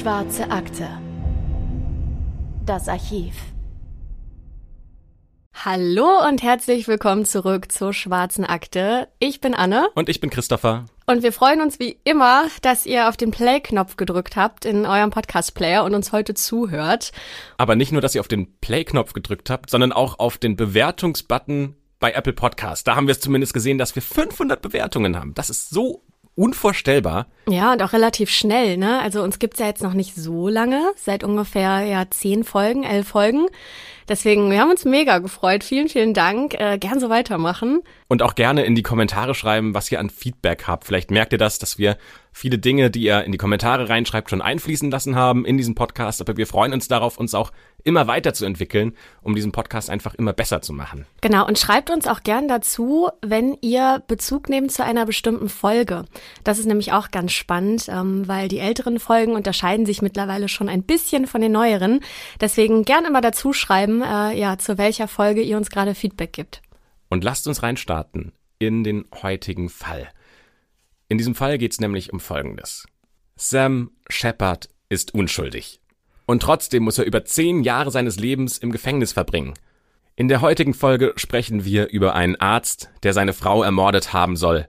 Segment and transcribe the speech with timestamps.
[0.00, 0.88] Schwarze Akte.
[2.64, 3.34] Das Archiv.
[5.52, 9.08] Hallo und herzlich willkommen zurück zur Schwarzen Akte.
[9.18, 9.90] Ich bin Anne.
[9.94, 10.86] Und ich bin Christopher.
[11.04, 15.10] Und wir freuen uns wie immer, dass ihr auf den Play-Knopf gedrückt habt in eurem
[15.10, 17.12] Podcast-Player und uns heute zuhört.
[17.58, 21.76] Aber nicht nur, dass ihr auf den Play-Knopf gedrückt habt, sondern auch auf den Bewertungsbutton
[21.98, 22.88] bei Apple Podcast.
[22.88, 25.34] Da haben wir es zumindest gesehen, dass wir 500 Bewertungen haben.
[25.34, 26.04] Das ist so
[26.40, 27.26] unvorstellbar.
[27.48, 28.98] Ja, und auch relativ schnell, ne?
[29.00, 33.08] Also uns gibt's ja jetzt noch nicht so lange, seit ungefähr ja zehn Folgen, elf
[33.08, 33.46] Folgen.
[34.08, 35.62] Deswegen, wir haben uns mega gefreut.
[35.62, 36.54] Vielen, vielen Dank.
[36.54, 37.82] Äh, gern so weitermachen.
[38.08, 40.84] Und auch gerne in die Kommentare schreiben, was ihr an Feedback habt.
[40.84, 41.96] Vielleicht merkt ihr das, dass wir
[42.32, 46.20] viele Dinge, die ihr in die Kommentare reinschreibt, schon einfließen lassen haben in diesen Podcast.
[46.20, 47.52] Aber wir freuen uns darauf, uns auch
[47.84, 51.06] immer weiterzuentwickeln, um diesen Podcast einfach immer besser zu machen.
[51.20, 56.04] Genau, und schreibt uns auch gern dazu, wenn ihr Bezug nehmt zu einer bestimmten Folge.
[56.44, 60.68] Das ist nämlich auch ganz spannend, ähm, weil die älteren Folgen unterscheiden sich mittlerweile schon
[60.68, 62.00] ein bisschen von den neueren.
[62.40, 66.62] Deswegen gern immer dazu schreiben, äh, ja, zu welcher Folge ihr uns gerade Feedback gibt.
[67.08, 70.08] Und lasst uns reinstarten in den heutigen Fall.
[71.08, 72.86] In diesem Fall geht es nämlich um Folgendes.
[73.34, 75.79] Sam Shepard ist unschuldig.
[76.30, 79.54] Und trotzdem muss er über zehn Jahre seines Lebens im Gefängnis verbringen.
[80.14, 84.68] In der heutigen Folge sprechen wir über einen Arzt, der seine Frau ermordet haben soll.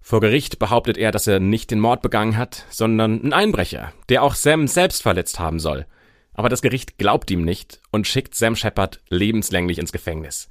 [0.00, 4.24] Vor Gericht behauptet er, dass er nicht den Mord begangen hat, sondern ein Einbrecher, der
[4.24, 5.86] auch Sam selbst verletzt haben soll.
[6.34, 10.48] Aber das Gericht glaubt ihm nicht und schickt Sam Shepard lebenslänglich ins Gefängnis.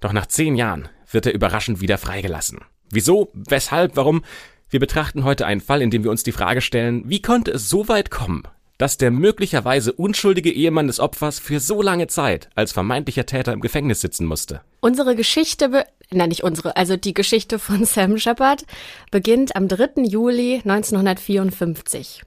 [0.00, 2.58] Doch nach zehn Jahren wird er überraschend wieder freigelassen.
[2.90, 3.30] Wieso?
[3.34, 3.94] Weshalb?
[3.94, 4.24] Warum?
[4.68, 7.68] Wir betrachten heute einen Fall, in dem wir uns die Frage stellen, wie konnte es
[7.68, 8.42] so weit kommen,
[8.78, 13.60] dass der möglicherweise unschuldige Ehemann des Opfers für so lange Zeit als vermeintlicher Täter im
[13.60, 14.60] Gefängnis sitzen musste.
[14.86, 18.64] Unsere Geschichte, nein, nicht unsere, also die Geschichte von Sam Shepard
[19.10, 20.04] beginnt am 3.
[20.04, 22.22] Juli 1954.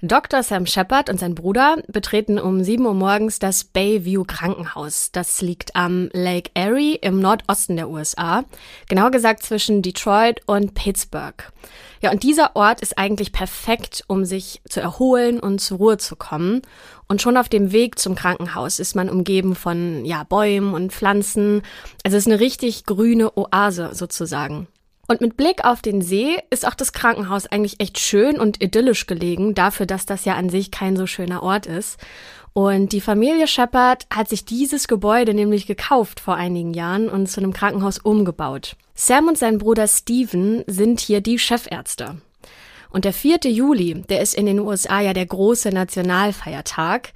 [0.00, 0.44] Dr.
[0.44, 5.10] Sam Shepard und sein Bruder betreten um 7 Uhr morgens das Bayview Krankenhaus.
[5.10, 8.44] Das liegt am Lake Erie im Nordosten der USA,
[8.88, 11.50] genauer gesagt zwischen Detroit und Pittsburgh.
[12.00, 16.14] Ja, und dieser Ort ist eigentlich perfekt, um sich zu erholen und zur Ruhe zu
[16.14, 16.62] kommen.
[17.08, 21.62] Und schon auf dem Weg zum Krankenhaus ist man umgeben von ja, Bäumen und Pflanzen.
[22.02, 24.68] Also es ist eine richtig grüne Oase sozusagen.
[25.06, 29.06] Und mit Blick auf den See ist auch das Krankenhaus eigentlich echt schön und idyllisch
[29.06, 31.98] gelegen, dafür, dass das ja an sich kein so schöner Ort ist.
[32.54, 37.40] Und die Familie Shepard hat sich dieses Gebäude nämlich gekauft vor einigen Jahren und zu
[37.40, 38.76] einem Krankenhaus umgebaut.
[38.94, 42.16] Sam und sein Bruder Steven sind hier die Chefärzte.
[42.94, 43.40] Und der 4.
[43.46, 47.12] Juli, der ist in den USA ja der große Nationalfeiertag.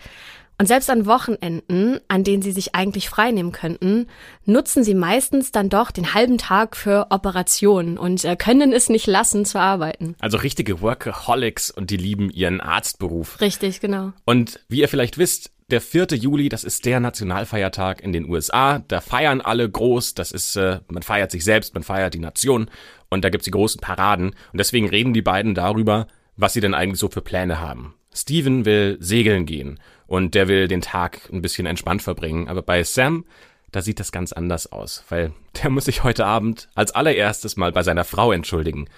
[0.58, 4.08] Und selbst an Wochenenden, an denen sie sich eigentlich freinehmen könnten,
[4.44, 9.06] nutzen sie meistens dann doch den halben Tag für Operationen und äh, können es nicht
[9.06, 10.16] lassen zu arbeiten.
[10.18, 13.40] Also richtige Workaholics und die lieben ihren Arztberuf.
[13.40, 14.12] Richtig, genau.
[14.24, 16.06] Und wie ihr vielleicht wisst, der 4.
[16.12, 18.78] Juli, das ist der Nationalfeiertag in den USA.
[18.88, 20.14] Da feiern alle groß.
[20.14, 22.70] Das ist, äh, man feiert sich selbst, man feiert die Nation.
[23.10, 24.30] Und da gibt's die großen Paraden.
[24.30, 27.94] Und deswegen reden die beiden darüber, was sie denn eigentlich so für Pläne haben.
[28.14, 32.48] Steven will segeln gehen und der will den Tag ein bisschen entspannt verbringen.
[32.48, 33.26] Aber bei Sam,
[33.70, 37.72] da sieht das ganz anders aus, weil der muss sich heute Abend als allererstes mal
[37.72, 38.88] bei seiner Frau entschuldigen.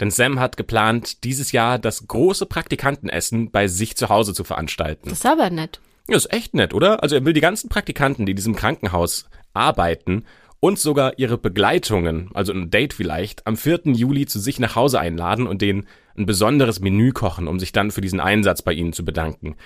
[0.00, 5.08] Denn Sam hat geplant, dieses Jahr das große Praktikantenessen bei sich zu Hause zu veranstalten.
[5.08, 5.80] Das ist aber nett.
[6.08, 7.02] Ja, ist echt nett, oder?
[7.02, 10.24] Also er will die ganzen Praktikanten, die in diesem Krankenhaus arbeiten
[10.60, 13.80] und sogar ihre Begleitungen, also ein Date vielleicht, am 4.
[13.86, 17.90] Juli zu sich nach Hause einladen und denen ein besonderes Menü kochen, um sich dann
[17.90, 19.56] für diesen Einsatz bei ihnen zu bedanken.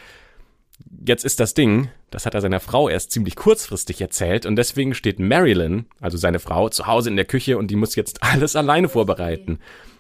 [1.06, 4.94] Jetzt ist das Ding, das hat er seiner Frau erst ziemlich kurzfristig erzählt und deswegen
[4.94, 8.56] steht Marilyn, also seine Frau, zu Hause in der Küche und die muss jetzt alles
[8.56, 9.58] alleine vorbereiten.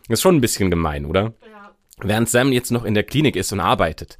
[0.08, 1.34] Ist schon ein bisschen gemein, oder?
[2.02, 4.16] Während Sam jetzt noch in der Klinik ist und arbeitet.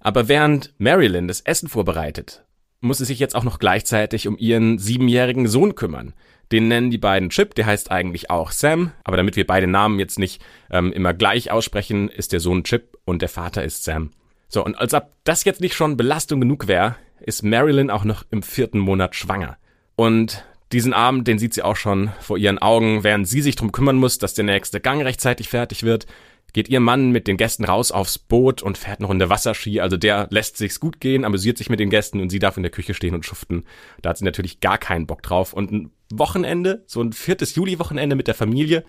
[0.00, 2.44] Aber während Marilyn das Essen vorbereitet,
[2.80, 6.14] muss sie sich jetzt auch noch gleichzeitig um ihren siebenjährigen Sohn kümmern.
[6.52, 9.98] Den nennen die beiden Chip, der heißt eigentlich auch Sam, aber damit wir beide Namen
[9.98, 10.40] jetzt nicht
[10.70, 14.12] ähm, immer gleich aussprechen, ist der Sohn Chip und der Vater ist Sam.
[14.48, 18.24] So, und als ob das jetzt nicht schon Belastung genug wäre, ist Marilyn auch noch
[18.30, 19.56] im vierten Monat schwanger.
[19.96, 23.72] Und diesen Abend, den sieht sie auch schon vor ihren Augen, während sie sich drum
[23.72, 26.06] kümmern muss, dass der nächste Gang rechtzeitig fertig wird,
[26.52, 29.80] geht ihr Mann mit den Gästen raus aufs Boot und fährt eine Runde Wasserski.
[29.80, 32.62] Also der lässt sich's gut gehen, amüsiert sich mit den Gästen und sie darf in
[32.62, 33.64] der Küche stehen und schuften.
[34.02, 35.52] Da hat sie natürlich gar keinen Bock drauf.
[35.52, 38.84] Und ein Wochenende, so ein viertes Juli-Wochenende mit der Familie,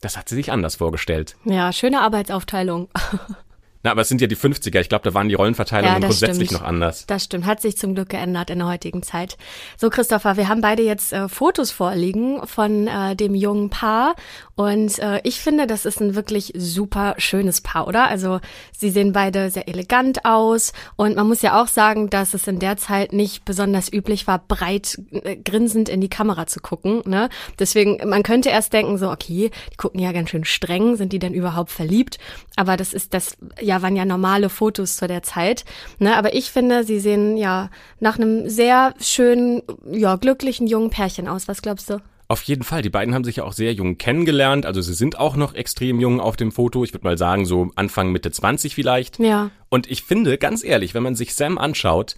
[0.00, 1.36] das hat sie sich anders vorgestellt.
[1.44, 2.88] Ja, schöne Arbeitsaufteilung.
[3.82, 4.80] Na, aber es sind ja die 50er.
[4.80, 6.62] Ich glaube, da waren die Rollenverteilungen Ja, grundsätzlich stimmt.
[6.62, 7.06] noch anders.
[7.06, 9.36] Das stimmt, hat sich zum Glück geändert in der heutigen Zeit.
[9.76, 14.14] So, Christopher, wir haben beide jetzt äh, Fotos vorliegen von äh, dem jungen Paar
[14.56, 18.08] und äh, ich finde, das ist ein wirklich super schönes Paar, oder?
[18.08, 18.40] Also
[18.76, 22.58] sie sehen beide sehr elegant aus und man muss ja auch sagen, dass es in
[22.58, 27.02] der Zeit nicht besonders üblich war, breit äh, grinsend in die Kamera zu gucken.
[27.06, 27.28] Ne?
[27.58, 31.20] Deswegen, man könnte erst denken, so, okay, die gucken ja ganz schön streng, sind die
[31.20, 32.18] denn überhaupt verliebt?
[32.56, 33.36] Aber das ist das,
[33.68, 35.64] ja, waren ja normale Fotos zu der Zeit.
[35.98, 36.16] Ne?
[36.16, 37.70] Aber ich finde, sie sehen ja
[38.00, 39.62] nach einem sehr schönen,
[39.92, 41.46] ja, glücklichen jungen Pärchen aus.
[41.46, 42.00] Was glaubst du?
[42.30, 42.82] Auf jeden Fall.
[42.82, 44.66] Die beiden haben sich ja auch sehr jung kennengelernt.
[44.66, 46.84] Also sie sind auch noch extrem jung auf dem Foto.
[46.84, 49.18] Ich würde mal sagen, so Anfang, Mitte 20 vielleicht.
[49.18, 49.50] Ja.
[49.70, 52.16] Und ich finde, ganz ehrlich, wenn man sich Sam anschaut,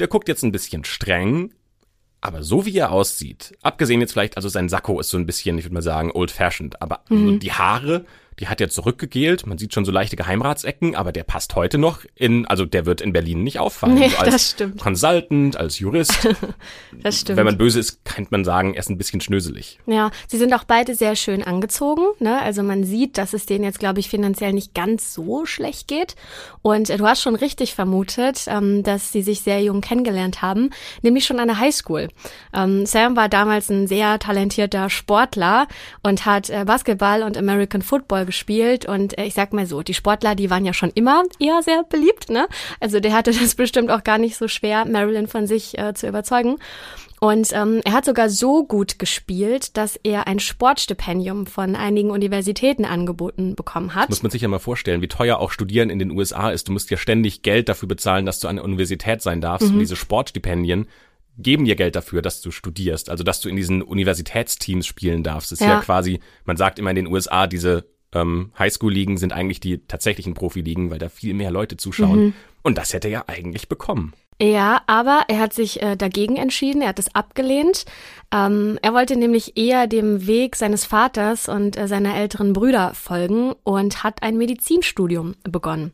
[0.00, 1.52] der guckt jetzt ein bisschen streng,
[2.22, 5.58] aber so wie er aussieht, abgesehen jetzt vielleicht, also sein Sakko ist so ein bisschen,
[5.58, 7.38] ich würde mal sagen, old-fashioned, aber Mhm.
[7.38, 8.04] die Haare,
[8.38, 9.46] die hat er zurückgegelt.
[9.46, 13.00] Man sieht schon so leichte Geheimratsecken, aber der passt heute noch in, also der wird
[13.00, 13.96] in Berlin nicht auffallen.
[14.06, 14.80] Nee, so als das stimmt.
[14.80, 16.28] Consultant, als Jurist.
[17.02, 17.36] Das stimmt.
[17.36, 19.78] Wenn man böse ist, könnte man sagen, er ist ein bisschen schnöselig.
[19.86, 22.02] Ja, sie sind auch beide sehr schön angezogen.
[22.20, 22.40] Ne?
[22.40, 26.16] Also man sieht, dass es denen jetzt, glaube ich, finanziell nicht ganz so schlecht geht.
[26.62, 30.70] Und äh, du hast schon richtig vermutet, ähm, dass sie sich sehr jung kennengelernt haben,
[31.02, 32.08] nämlich schon an der Highschool.
[32.54, 35.68] Ähm, Sam war damals ein sehr talentierter Sportler
[36.02, 38.86] und hat äh, Basketball und American Football gespielt.
[38.86, 41.84] Und äh, ich sag mal so, die Sportler, die waren ja schon immer eher sehr
[41.84, 42.28] beliebt.
[42.28, 42.46] Ne?
[42.80, 46.06] Also der hatte das bestimmt auch gar nicht so schwer, Marilyn von sich äh, zu
[46.06, 46.56] überzeugen.
[47.18, 52.84] Und ähm, er hat sogar so gut gespielt, dass er ein Sportstipendium von einigen Universitäten
[52.84, 54.10] angeboten bekommen hat.
[54.10, 56.68] Muss man sich ja mal vorstellen, wie teuer auch Studieren in den USA ist.
[56.68, 59.70] Du musst ja ständig Geld dafür bezahlen, dass du an der Universität sein darfst.
[59.70, 60.88] Und diese Sportstipendien
[61.38, 63.08] geben dir Geld dafür, dass du studierst.
[63.10, 65.52] Also, dass du in diesen Universitätsteams spielen darfst.
[65.52, 65.74] Das ist ja.
[65.74, 65.80] Ja.
[65.80, 67.86] quasi, man sagt immer in den USA, diese
[68.20, 72.34] ähm, Highschool-Ligen sind eigentlich die tatsächlichen Profiligen, weil da viel mehr Leute zuschauen.
[72.62, 74.12] Und das hätte er ja eigentlich bekommen.
[74.40, 77.86] Ja, aber er hat sich äh, dagegen entschieden, er hat es abgelehnt.
[78.30, 83.54] Ähm, er wollte nämlich eher dem Weg seines Vaters und äh, seiner älteren Brüder folgen
[83.64, 85.92] und hat ein Medizinstudium begonnen.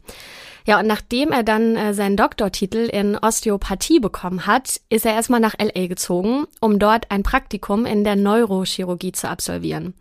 [0.66, 5.40] Ja, und nachdem er dann äh, seinen Doktortitel in Osteopathie bekommen hat, ist er erstmal
[5.40, 9.94] nach LA gezogen, um dort ein Praktikum in der Neurochirurgie zu absolvieren.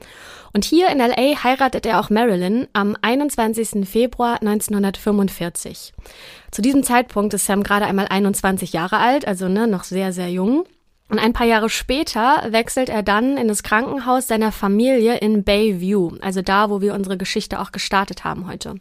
[0.54, 3.88] Und hier in LA heiratet er auch Marilyn am 21.
[3.88, 5.94] Februar 1945.
[6.52, 10.30] Zu diesem Zeitpunkt ist Sam gerade einmal 21 Jahre alt, also ne, noch sehr, sehr
[10.30, 10.66] jung.
[11.08, 16.12] Und ein paar Jahre später wechselt er dann in das Krankenhaus seiner Familie in Bayview,
[16.22, 18.76] also da, wo wir unsere Geschichte auch gestartet haben heute.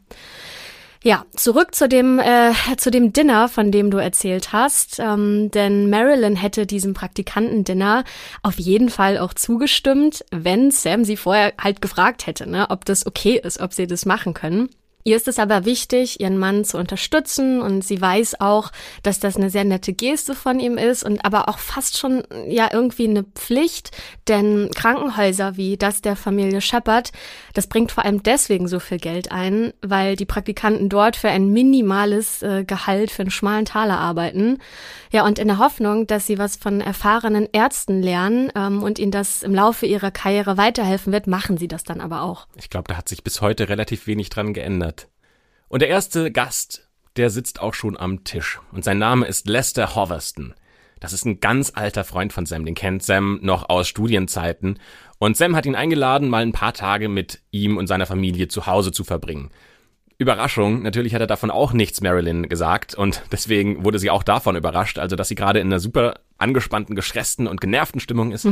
[1.02, 4.99] Ja, zurück zu dem äh, zu dem Dinner, von dem du erzählt hast.
[4.99, 8.05] Ähm, denn Marilyn hätte diesem Praktikantendinner
[8.43, 13.06] auf jeden Fall auch zugestimmt, wenn Sam sie vorher halt gefragt hätte, ne, ob das
[13.06, 14.69] okay ist, ob sie das machen können.
[15.02, 18.70] Ihr ist es aber wichtig, ihren Mann zu unterstützen und sie weiß auch,
[19.02, 22.69] dass das eine sehr nette Geste von ihm ist und aber auch fast schon ja
[22.73, 23.91] irgendwie eine Pflicht,
[24.29, 27.12] denn Krankenhäuser wie das der Familie Shepard,
[27.55, 31.49] das bringt vor allem deswegen so viel Geld ein, weil die Praktikanten dort für ein
[31.49, 34.58] minimales äh, Gehalt für einen schmalen Taler arbeiten.
[35.12, 39.11] Ja, und in der Hoffnung, dass sie was von erfahrenen Ärzten lernen ähm, und ihnen
[39.11, 42.46] das im Laufe ihrer Karriere weiterhelfen wird, machen sie das dann aber auch.
[42.56, 44.90] Ich glaube, da hat sich bis heute relativ wenig dran geändert.
[45.70, 48.61] Und der erste Gast, der sitzt auch schon am Tisch.
[48.72, 50.52] Und sein Name ist Lester Hoverston.
[50.99, 54.81] Das ist ein ganz alter Freund von Sam, den kennt Sam noch aus Studienzeiten.
[55.20, 58.67] Und Sam hat ihn eingeladen, mal ein paar Tage mit ihm und seiner Familie zu
[58.67, 59.50] Hause zu verbringen.
[60.19, 64.56] Überraschung, natürlich hat er davon auch nichts Marilyn gesagt und deswegen wurde sie auch davon
[64.56, 68.44] überrascht, also dass sie gerade in einer super angespannten, gestressten und genervten Stimmung ist.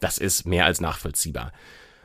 [0.00, 1.52] Das ist mehr als nachvollziehbar.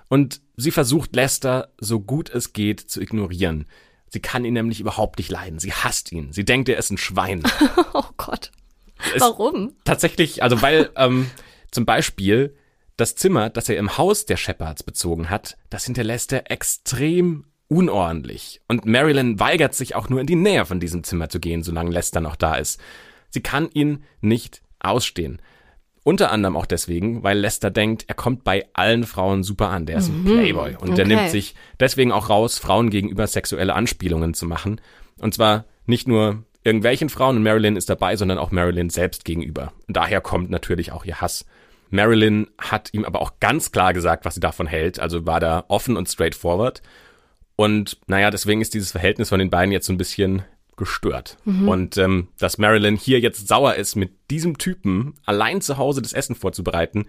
[0.07, 3.65] Und sie versucht Lester so gut es geht zu ignorieren.
[4.13, 5.57] Sie kann ihn nämlich überhaupt nicht leiden.
[5.57, 6.31] Sie hasst ihn.
[6.33, 7.41] Sie denkt, er ist ein Schwein.
[7.95, 8.51] Oh Gott.
[9.15, 9.73] Es- Warum?
[9.85, 11.31] Tatsächlich, also weil ähm,
[11.71, 12.55] zum Beispiel
[12.95, 18.61] das Zimmer, das er im Haus der Shepards bezogen hat, das hinterlässt er extrem unordentlich.
[18.67, 21.89] Und Marilyn weigert sich auch nur in die Nähe von diesem Zimmer zu gehen, solange
[21.89, 22.79] Lester noch da ist.
[23.31, 25.41] Sie kann ihn nicht ausstehen.
[26.03, 29.85] Unter anderem auch deswegen, weil Lester denkt, er kommt bei allen Frauen super an.
[29.85, 30.75] Der ist ein Playboy.
[30.75, 31.15] Und der Okay.
[31.15, 34.81] nimmt sich deswegen auch raus, Frauen gegenüber sexuelle Anspielungen zu machen.
[35.19, 39.71] Und zwar nicht nur irgendwelchen Frauen und Marilyn ist dabei, sondern auch Marilyn selbst gegenüber.
[39.87, 41.45] Und daher kommt natürlich auch ihr Hass.
[41.89, 44.99] Marilyn hat ihm aber auch ganz klar gesagt, was sie davon hält.
[44.99, 46.81] Also war da offen und straightforward.
[47.55, 50.41] Und naja, deswegen ist dieses Verhältnis von den beiden jetzt so ein bisschen
[50.77, 51.37] gestört.
[51.67, 56.13] Und ähm, dass Marilyn hier jetzt sauer ist, mit diesem Typen allein zu Hause das
[56.13, 57.05] Essen vorzubereiten,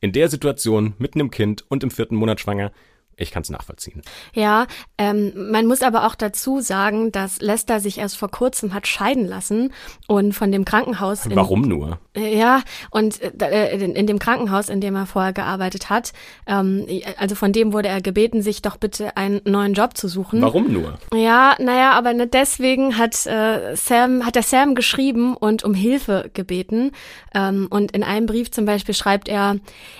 [0.00, 2.72] in der Situation mit einem Kind und im vierten Monat schwanger,
[3.18, 4.02] ich kann es nachvollziehen.
[4.32, 8.86] Ja, ähm, man muss aber auch dazu sagen, dass Lester sich erst vor kurzem hat
[8.86, 9.72] scheiden lassen
[10.06, 11.26] und von dem Krankenhaus.
[11.26, 11.98] In, Warum nur?
[12.14, 16.12] Äh, ja, und äh, in, in, dem Krankenhaus, in dem er vorher gearbeitet hat,
[16.46, 16.86] ähm,
[17.18, 20.40] also von dem wurde er gebeten, sich doch bitte einen neuen Job zu suchen.
[20.40, 20.98] Warum nur?
[21.12, 26.30] Ja, naja, aber nicht deswegen hat äh, Sam, hat der Sam geschrieben und um Hilfe
[26.32, 26.92] gebeten.
[27.34, 29.56] Ähm, und in einem Brief zum Beispiel schreibt er,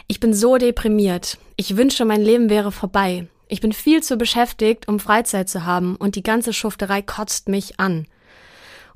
[0.07, 1.39] ich bin so deprimiert.
[1.61, 3.27] Ich wünsche, mein Leben wäre vorbei.
[3.49, 7.81] Ich bin viel zu beschäftigt, um Freizeit zu haben, und die ganze Schufterei kotzt mich
[7.81, 8.07] an.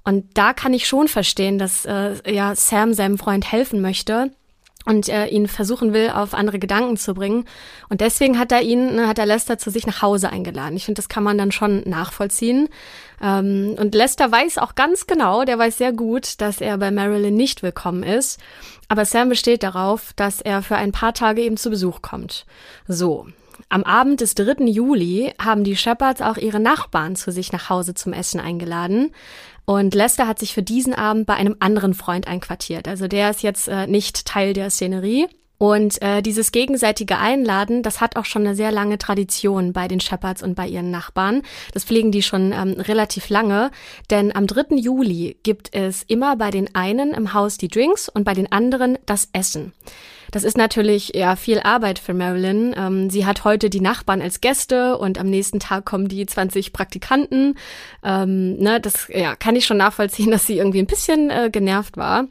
[0.04, 4.30] Und da kann ich schon verstehen, dass äh, ja Sam seinem Freund helfen möchte
[4.84, 7.44] und äh, ihn versuchen will, auf andere Gedanken zu bringen.
[7.88, 10.76] Und deswegen hat er ihn, ne, hat er Lester zu sich nach Hause eingeladen.
[10.76, 12.68] Ich finde, das kann man dann schon nachvollziehen.
[13.22, 17.34] Ähm, und Lester weiß auch ganz genau, der weiß sehr gut, dass er bei Marilyn
[17.34, 18.40] nicht willkommen ist.
[18.88, 22.44] Aber Sam besteht darauf, dass er für ein paar Tage eben zu Besuch kommt.
[22.88, 23.26] So.
[23.68, 24.64] Am Abend des 3.
[24.64, 29.14] Juli haben die Shepherds auch ihre Nachbarn zu sich nach Hause zum Essen eingeladen.
[29.64, 32.88] Und Lester hat sich für diesen Abend bei einem anderen Freund einquartiert.
[32.88, 35.28] Also der ist jetzt äh, nicht Teil der Szenerie.
[35.62, 40.00] Und äh, dieses gegenseitige Einladen, das hat auch schon eine sehr lange Tradition bei den
[40.00, 41.42] Shepherds und bei ihren Nachbarn.
[41.72, 43.70] Das pflegen die schon ähm, relativ lange,
[44.10, 44.74] denn am 3.
[44.74, 48.98] Juli gibt es immer bei den einen im Haus die Drinks und bei den anderen
[49.06, 49.72] das Essen.
[50.32, 52.74] Das ist natürlich ja viel Arbeit für Marilyn.
[52.76, 56.72] Ähm, sie hat heute die Nachbarn als Gäste und am nächsten Tag kommen die 20
[56.72, 57.56] Praktikanten.
[58.02, 61.96] Ähm, ne, das ja, kann ich schon nachvollziehen, dass sie irgendwie ein bisschen äh, genervt
[61.96, 62.24] war.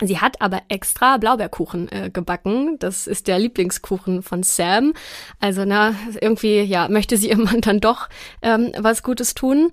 [0.00, 2.78] Sie hat aber extra Blaubeerkuchen äh, gebacken.
[2.78, 4.94] Das ist der Lieblingskuchen von Sam.
[5.40, 8.08] Also na, irgendwie ja möchte sie ihrem Mann dann doch
[8.42, 9.72] ähm, was Gutes tun.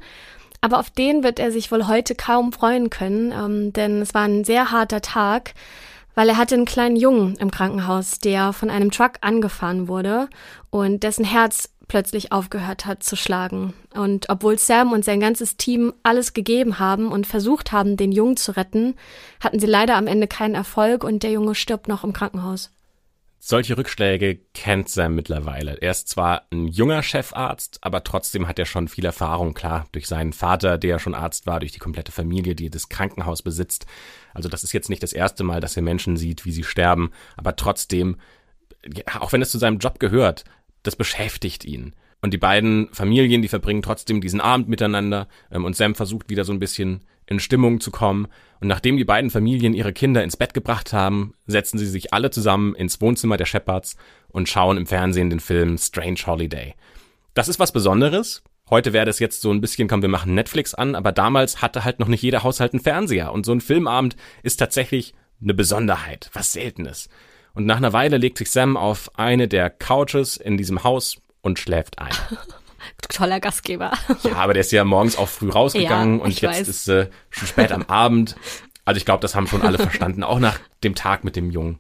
[0.62, 4.24] Aber auf den wird er sich wohl heute kaum freuen können, ähm, denn es war
[4.24, 5.54] ein sehr harter Tag,
[6.18, 10.30] weil er hatte einen kleinen Jungen im Krankenhaus, der von einem Truck angefahren wurde
[10.72, 13.76] und dessen Herz plötzlich aufgehört hat zu schlagen.
[13.94, 18.36] Und obwohl Sam und sein ganzes Team alles gegeben haben und versucht haben, den Jungen
[18.36, 18.96] zu retten,
[19.42, 22.72] hatten sie leider am Ende keinen Erfolg und der Junge stirbt noch im Krankenhaus.
[23.40, 25.82] Solche Rückschläge kennt Sam mittlerweile.
[25.82, 30.08] Er ist zwar ein junger Chefarzt, aber trotzdem hat er schon viel Erfahrung, klar, durch
[30.08, 33.86] seinen Vater, der schon Arzt war, durch die komplette Familie, die das Krankenhaus besitzt.
[34.34, 37.12] Also das ist jetzt nicht das erste Mal, dass er Menschen sieht, wie sie sterben,
[37.38, 38.18] aber trotzdem,
[39.20, 40.44] auch wenn es zu seinem Job gehört,
[40.82, 41.94] das beschäftigt ihn.
[42.22, 46.44] Und die beiden Familien, die verbringen trotzdem diesen Abend miteinander ähm, und Sam versucht wieder
[46.44, 48.28] so ein bisschen in Stimmung zu kommen.
[48.60, 52.32] Und nachdem die beiden Familien ihre Kinder ins Bett gebracht haben, setzen sie sich alle
[52.32, 53.98] zusammen ins Wohnzimmer der Shepherds
[54.30, 56.74] und schauen im Fernsehen den Film Strange Holiday.
[57.34, 58.44] Das ist was Besonderes.
[58.70, 61.86] Heute wäre das jetzt so ein bisschen, komm, wir machen Netflix an, aber damals hatte
[61.86, 63.32] halt noch nicht jeder Haushalt einen Fernseher.
[63.32, 67.10] Und so ein Filmabend ist tatsächlich eine Besonderheit, was Seltenes.
[67.54, 71.58] Und nach einer Weile legt sich Sam auf eine der Couches in diesem Haus und
[71.58, 72.14] schläft ein.
[73.10, 73.92] Toller Gastgeber.
[74.24, 76.68] Ja, aber der ist ja morgens auch früh rausgegangen ja, und jetzt weiß.
[76.68, 78.36] ist äh, schon spät am Abend.
[78.86, 81.80] Also ich glaube, das haben schon alle verstanden, auch nach dem Tag mit dem Jungen.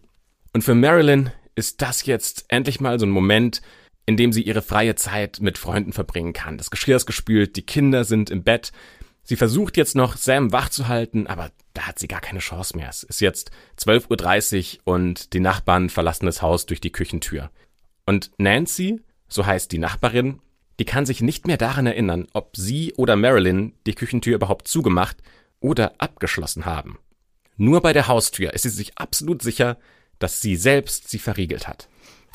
[0.54, 3.62] Und für Marilyn ist das jetzt endlich mal so ein Moment,
[4.06, 6.58] in dem sie ihre freie Zeit mit Freunden verbringen kann.
[6.58, 8.72] Das Geschirr ist gespült, die Kinder sind im Bett.
[9.24, 12.78] Sie versucht jetzt noch, Sam wach zu halten, aber da hat sie gar keine Chance
[12.78, 12.90] mehr.
[12.90, 17.52] Es ist jetzt 12.30 Uhr und die Nachbarn verlassen das Haus durch die Küchentür.
[18.06, 20.40] Und Nancy, so heißt die Nachbarin,
[20.80, 25.18] die kann sich nicht mehr daran erinnern, ob sie oder Marilyn die Küchentür überhaupt zugemacht
[25.60, 27.00] oder abgeschlossen haben.
[27.58, 29.78] Nur bei der Haustür ist sie sich absolut sicher,
[30.20, 31.88] dass sie selbst sie verriegelt hat.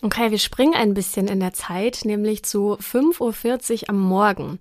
[0.04, 4.58] Okay, wir springen ein bisschen in der Zeit, nämlich zu 5.40 Uhr am Morgen.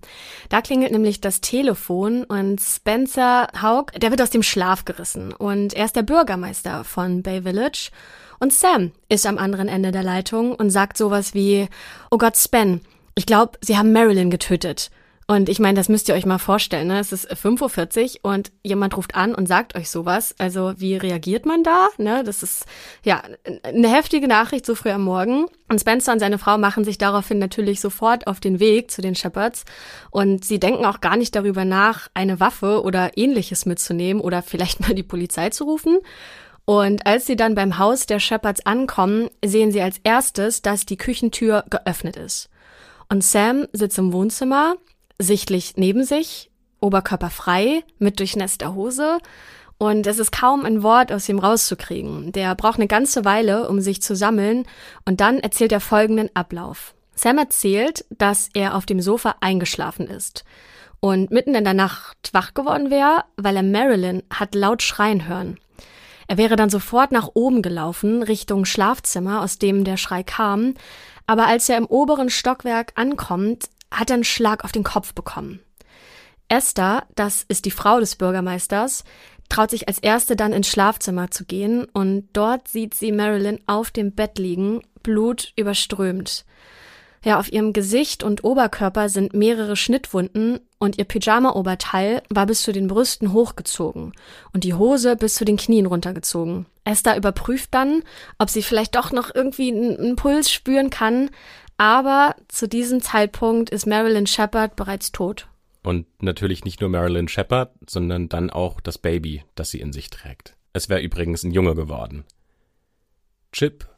[0.48, 5.74] Da klingelt nämlich das Telefon und Spencer Haug, der wird aus dem Schlaf gerissen und
[5.74, 7.90] er ist der Bürgermeister von Bay Village.
[8.42, 11.68] Und Sam ist am anderen Ende der Leitung und sagt sowas wie,
[12.10, 12.80] oh Gott, Spen,
[13.14, 14.90] ich glaube, sie haben Marilyn getötet.
[15.28, 16.88] Und ich meine, das müsst ihr euch mal vorstellen.
[16.88, 16.98] Ne?
[16.98, 20.34] Es ist 5.40 Uhr und jemand ruft an und sagt euch sowas.
[20.38, 21.86] Also wie reagiert man da?
[21.98, 22.24] Ne?
[22.24, 22.66] Das ist
[23.04, 23.22] ja
[23.62, 25.46] eine heftige Nachricht so früh am Morgen.
[25.68, 29.14] Und Spencer und seine Frau machen sich daraufhin natürlich sofort auf den Weg zu den
[29.14, 29.64] Shepherds.
[30.10, 34.80] Und sie denken auch gar nicht darüber nach, eine Waffe oder ähnliches mitzunehmen oder vielleicht
[34.80, 36.00] mal die Polizei zu rufen.
[36.64, 40.96] Und als sie dann beim Haus der Shepherds ankommen, sehen sie als erstes, dass die
[40.96, 42.48] Küchentür geöffnet ist.
[43.08, 44.76] Und Sam sitzt im Wohnzimmer
[45.18, 46.50] sichtlich neben sich,
[46.80, 49.18] Oberkörper frei, mit durchnässter Hose.
[49.78, 52.32] Und es ist kaum ein Wort aus ihm rauszukriegen.
[52.32, 54.64] Der braucht eine ganze Weile, um sich zu sammeln.
[55.04, 56.94] Und dann erzählt er folgenden Ablauf.
[57.14, 60.44] Sam erzählt, dass er auf dem Sofa eingeschlafen ist
[61.00, 65.58] und mitten in der Nacht wach geworden wäre, weil er Marilyn hat laut schreien hören.
[66.32, 70.72] Er wäre dann sofort nach oben gelaufen, Richtung Schlafzimmer, aus dem der Schrei kam,
[71.26, 75.60] Aber als er im oberen Stockwerk ankommt, hat er einen Schlag auf den Kopf bekommen.
[76.48, 79.04] Esther, das ist die Frau des Bürgermeisters,
[79.50, 83.90] traut sich als erste dann ins Schlafzimmer zu gehen und dort sieht sie Marilyn auf
[83.90, 86.46] dem Bett liegen, Blut überströmt.
[87.24, 92.72] Ja, auf ihrem Gesicht und Oberkörper sind mehrere Schnittwunden und ihr Pyjama-Oberteil war bis zu
[92.72, 94.12] den Brüsten hochgezogen
[94.52, 96.66] und die Hose bis zu den Knien runtergezogen.
[96.84, 98.02] Esther überprüft dann,
[98.38, 101.30] ob sie vielleicht doch noch irgendwie einen Puls spüren kann,
[101.76, 105.46] aber zu diesem Zeitpunkt ist Marilyn Shepard bereits tot.
[105.84, 110.10] Und natürlich nicht nur Marilyn Shepard, sondern dann auch das Baby, das sie in sich
[110.10, 110.56] trägt.
[110.72, 112.24] Es wäre übrigens ein Junge geworden.
[113.52, 113.88] Chip,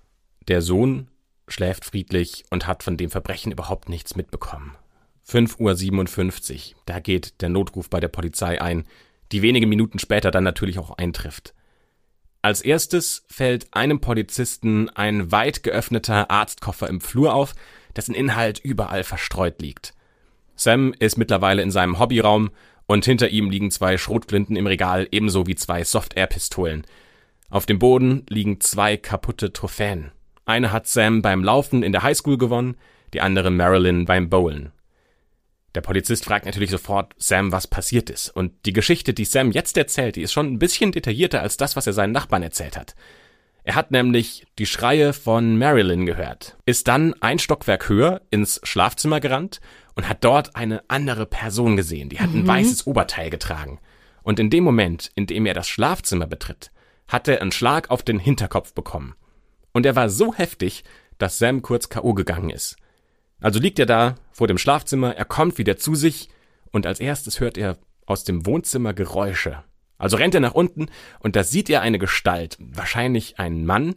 [0.49, 1.09] der Sohn,
[1.49, 4.77] schläft friedlich und hat von dem Verbrechen überhaupt nichts mitbekommen.
[5.29, 8.85] 5.57 Uhr, da geht der Notruf bei der Polizei ein,
[9.33, 11.55] die wenige Minuten später dann natürlich auch eintrifft.
[12.43, 17.55] Als erstes fällt einem Polizisten ein weit geöffneter Arztkoffer im Flur auf,
[17.97, 19.95] dessen Inhalt überall verstreut liegt.
[20.57, 22.51] Sam ist mittlerweile in seinem Hobbyraum
[22.87, 26.87] und hinter ihm liegen zwei Schrotflinten im Regal, ebenso wie zwei Soft-Air-Pistolen.
[27.49, 30.13] Auf dem Boden liegen zwei kaputte Trophäen.
[30.45, 32.77] Eine hat Sam beim Laufen in der Highschool gewonnen,
[33.13, 34.73] die andere Marilyn beim Bowlen.
[35.75, 38.29] Der Polizist fragt natürlich sofort Sam, was passiert ist.
[38.29, 41.75] Und die Geschichte, die Sam jetzt erzählt, die ist schon ein bisschen detaillierter als das,
[41.75, 42.95] was er seinen Nachbarn erzählt hat.
[43.65, 49.21] Er hat nämlich die Schreie von Marilyn gehört, ist dann ein Stockwerk höher ins Schlafzimmer
[49.21, 49.61] gerannt
[49.95, 52.11] und hat dort eine andere Person gesehen.
[52.11, 52.47] Die hat ein mhm.
[52.47, 53.81] weißes Oberteil getragen.
[54.23, 56.73] Und in dem Moment, in dem er das Schlafzimmer betritt,
[57.09, 59.15] hat er einen Schlag auf den Hinterkopf bekommen.
[59.75, 60.85] Und er war so heftig,
[61.19, 62.15] dass Sam kurz K.O.
[62.15, 62.77] gegangen ist.
[63.41, 66.31] Also liegt er da vor dem Schlafzimmer, er kommt wieder zu sich
[66.73, 67.77] und als erstes hört er
[68.07, 69.63] aus dem Wohnzimmer Geräusche.
[69.99, 70.87] Also rennt er nach unten
[71.19, 73.97] und da sieht er eine Gestalt, wahrscheinlich einen Mann,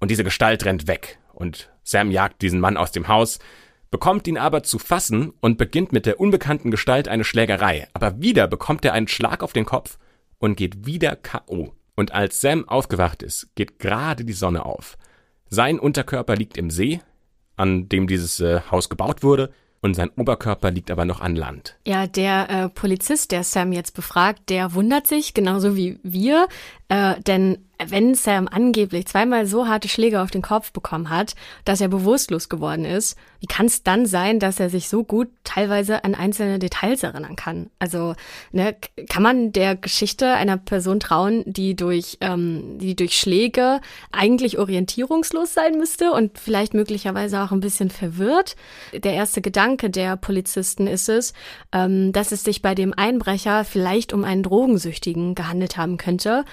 [0.00, 1.18] und diese Gestalt rennt weg.
[1.32, 3.38] Und Sam jagt diesen Mann aus dem Haus,
[3.90, 7.88] bekommt ihn aber zu fassen und beginnt mit der unbekannten Gestalt eine Schlägerei.
[7.94, 9.98] Aber wieder bekommt er einen Schlag auf den Kopf
[10.38, 11.72] und geht wieder K.O.
[11.94, 14.97] Und als Sam aufgewacht ist, geht gerade die Sonne auf.
[15.50, 17.00] Sein Unterkörper liegt im See,
[17.56, 21.76] an dem dieses äh, Haus gebaut wurde, und sein Oberkörper liegt aber noch an Land.
[21.86, 26.48] Ja, der äh, Polizist, der Sam jetzt befragt, der wundert sich, genauso wie wir,
[26.88, 31.80] äh, denn wenn Sam angeblich zweimal so harte Schläge auf den Kopf bekommen hat, dass
[31.80, 36.02] er bewusstlos geworden ist, wie kann es dann sein, dass er sich so gut teilweise
[36.02, 37.70] an einzelne Details erinnern kann?
[37.78, 38.16] Also
[38.50, 38.74] ne,
[39.08, 45.54] kann man der Geschichte einer Person trauen, die durch, ähm, die durch Schläge eigentlich orientierungslos
[45.54, 48.56] sein müsste und vielleicht möglicherweise auch ein bisschen verwirrt?
[48.92, 51.32] Der erste Gedanke der Polizisten ist es,
[51.70, 56.44] ähm, dass es sich bei dem Einbrecher vielleicht um einen Drogensüchtigen gehandelt haben könnte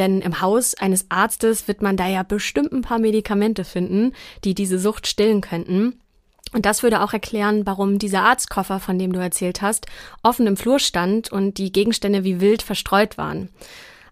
[0.00, 4.12] denn im Haus eines Arztes wird man da ja bestimmt ein paar Medikamente finden,
[4.44, 6.00] die diese Sucht stillen könnten.
[6.52, 9.86] Und das würde auch erklären, warum dieser Arztkoffer, von dem du erzählt hast,
[10.22, 13.50] offen im Flur stand und die Gegenstände wie wild verstreut waren.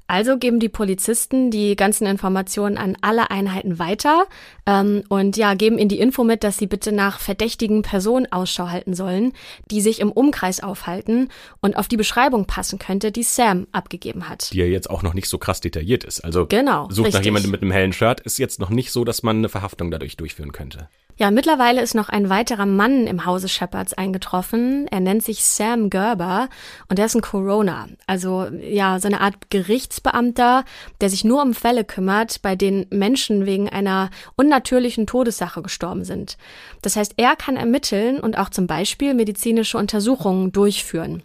[0.09, 4.25] Also geben die Polizisten die ganzen Informationen an alle Einheiten weiter
[4.66, 8.71] ähm, und ja, geben ihnen die Info mit, dass sie bitte nach verdächtigen Personen Ausschau
[8.71, 9.35] halten sollen,
[9.71, 11.29] die sich im Umkreis aufhalten
[11.61, 14.51] und auf die Beschreibung passen könnte, die Sam abgegeben hat.
[14.53, 16.25] Die ja jetzt auch noch nicht so krass detailliert ist.
[16.25, 17.14] Also genau, sucht richtig.
[17.21, 19.90] nach jemandem mit einem hellen Shirt, ist jetzt noch nicht so, dass man eine Verhaftung
[19.90, 20.88] dadurch durchführen könnte.
[21.20, 24.87] Ja, mittlerweile ist noch ein weiterer Mann im Hause Shepherds eingetroffen.
[24.88, 26.48] Er nennt sich Sam Gerber
[26.88, 30.64] und er ist ein Corona, also ja, so eine Art Gerichtsbeamter,
[31.00, 36.38] der sich nur um Fälle kümmert, bei denen Menschen wegen einer unnatürlichen Todessache gestorben sind.
[36.83, 41.24] Das heißt, er kann ermitteln und auch zum Beispiel medizinische Untersuchungen durchführen.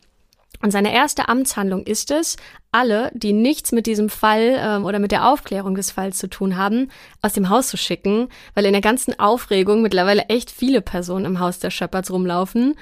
[0.64, 2.38] Und seine erste Amtshandlung ist es,
[2.72, 6.56] alle, die nichts mit diesem Fall ähm, oder mit der Aufklärung des Falls zu tun
[6.56, 6.90] haben,
[7.22, 11.40] aus dem Haus zu schicken, weil in der ganzen Aufregung mittlerweile echt viele Personen im
[11.42, 12.76] Haus der Shepherds rumlaufen.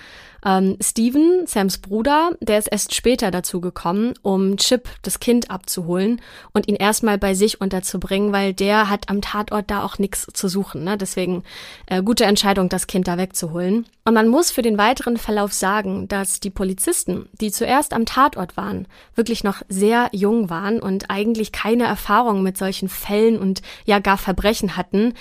[0.45, 6.21] Ähm, Steven, Sams Bruder, der ist erst später dazu gekommen, um Chip, das Kind, abzuholen
[6.53, 10.47] und ihn erstmal bei sich unterzubringen, weil der hat am Tatort da auch nichts zu
[10.47, 10.83] suchen.
[10.83, 10.97] Ne?
[10.97, 11.43] Deswegen
[11.85, 13.85] äh, gute Entscheidung, das Kind da wegzuholen.
[14.03, 18.57] Und man muss für den weiteren Verlauf sagen, dass die Polizisten, die zuerst am Tatort
[18.57, 23.99] waren, wirklich noch sehr jung waren und eigentlich keine Erfahrung mit solchen Fällen und ja
[23.99, 25.13] gar Verbrechen hatten.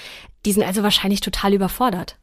[0.46, 2.16] Die sind also wahrscheinlich total überfordert.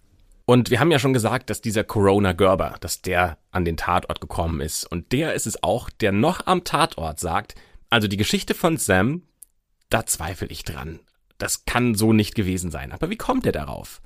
[0.49, 4.21] Und wir haben ja schon gesagt, dass dieser Corona Gerber, dass der an den Tatort
[4.21, 4.85] gekommen ist.
[4.85, 7.55] Und der ist es auch, der noch am Tatort sagt,
[7.89, 9.23] also die Geschichte von Sam,
[9.89, 11.01] da zweifle ich dran.
[11.37, 12.93] Das kann so nicht gewesen sein.
[12.93, 14.01] Aber wie kommt er darauf?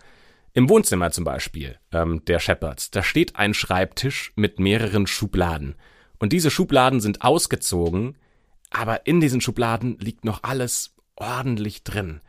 [0.53, 5.75] Im Wohnzimmer zum Beispiel, ähm, der Shepherds, da steht ein Schreibtisch mit mehreren Schubladen.
[6.17, 8.17] Und diese Schubladen sind ausgezogen,
[8.71, 12.19] aber in diesen Schubladen liegt noch alles ordentlich drin.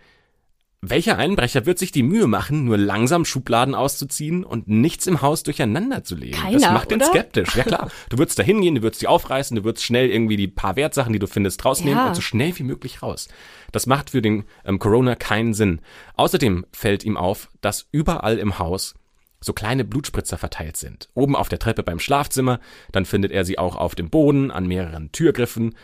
[0.85, 5.45] Welcher Einbrecher wird sich die Mühe machen, nur langsam Schubladen auszuziehen und nichts im Haus
[5.45, 6.37] durcheinander zu legen?
[6.37, 7.07] Keiner, das macht den oder?
[7.07, 7.55] skeptisch.
[7.55, 7.89] Ja klar.
[8.09, 11.13] Du würdest da hingehen, du würdest die aufreißen, du würdest schnell irgendwie die paar Wertsachen,
[11.13, 12.09] die du findest, rausnehmen Ja.
[12.09, 13.29] und so schnell wie möglich raus.
[13.71, 15.81] Das macht für den ähm, Corona keinen Sinn.
[16.15, 18.95] Außerdem fällt ihm auf, dass überall im Haus
[19.41, 21.09] so kleine Blutspritzer verteilt sind.
[21.15, 22.59] Oben auf der Treppe beim Schlafzimmer,
[22.91, 25.77] dann findet er sie auch auf dem Boden, an mehreren Türgriffen.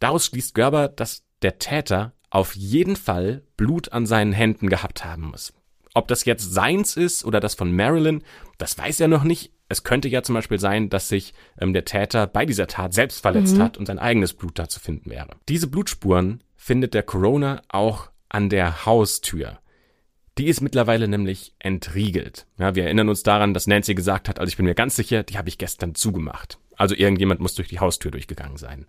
[0.00, 5.30] Daraus schließt Gerber, dass der Täter auf jeden Fall Blut an seinen Händen gehabt haben
[5.30, 5.52] muss.
[5.92, 8.24] Ob das jetzt seins ist oder das von Marilyn,
[8.56, 9.52] das weiß er noch nicht.
[9.68, 13.20] Es könnte ja zum Beispiel sein, dass sich ähm, der Täter bei dieser Tat selbst
[13.20, 15.28] verletzt hat und sein eigenes Blut da zu finden wäre.
[15.50, 19.58] Diese Blutspuren findet der Corona auch an der Haustür.
[20.38, 22.46] Die ist mittlerweile nämlich entriegelt.
[22.56, 25.22] Ja, wir erinnern uns daran, dass Nancy gesagt hat, also ich bin mir ganz sicher,
[25.22, 26.58] die habe ich gestern zugemacht.
[26.76, 28.86] Also irgendjemand muss durch die Haustür durchgegangen sein.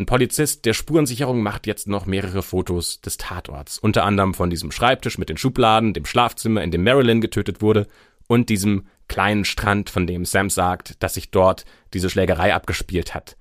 [0.00, 3.78] Ein Polizist der Spurensicherung macht jetzt noch mehrere Fotos des Tatorts.
[3.78, 7.86] Unter anderem von diesem Schreibtisch mit den Schubladen, dem Schlafzimmer, in dem Marilyn getötet wurde
[8.26, 13.36] und diesem kleinen Strand, von dem Sam sagt, dass sich dort diese Schlägerei abgespielt hat.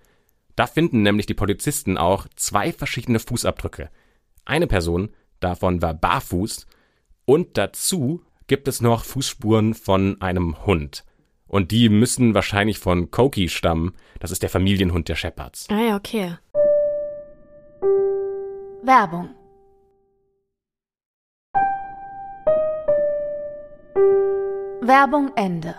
[0.58, 3.89] Da finden nämlich die Polizisten auch zwei verschiedene Fußabdrücke.
[4.43, 6.67] Eine Person davon war barfuß
[7.24, 11.06] und dazu gibt es noch Fußspuren von einem Hund.
[11.50, 13.96] Und die müssen wahrscheinlich von Koki stammen.
[14.20, 15.68] Das ist der Familienhund der Shepherds.
[15.70, 16.38] Ah ja, okay.
[18.84, 19.30] Werbung.
[24.82, 25.76] Werbung Ende.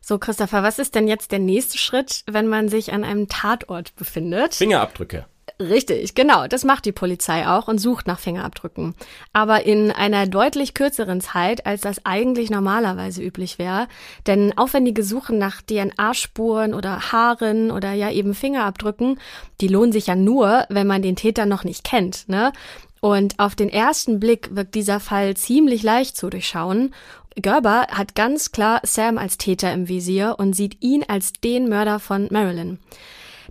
[0.00, 3.94] So, Christopher, was ist denn jetzt der nächste Schritt, wenn man sich an einem Tatort
[3.96, 4.54] befindet?
[4.54, 5.26] Fingerabdrücke.
[5.60, 6.46] Richtig, genau.
[6.46, 8.94] Das macht die Polizei auch und sucht nach Fingerabdrücken.
[9.32, 13.86] Aber in einer deutlich kürzeren Zeit, als das eigentlich normalerweise üblich wäre.
[14.26, 19.20] Denn aufwendige Suchen nach DNA-Spuren oder Haaren oder ja eben Fingerabdrücken,
[19.60, 22.52] die lohnen sich ja nur, wenn man den Täter noch nicht kennt, ne?
[23.00, 26.94] Und auf den ersten Blick wirkt dieser Fall ziemlich leicht zu durchschauen.
[27.34, 31.98] Gerber hat ganz klar Sam als Täter im Visier und sieht ihn als den Mörder
[31.98, 32.78] von Marilyn.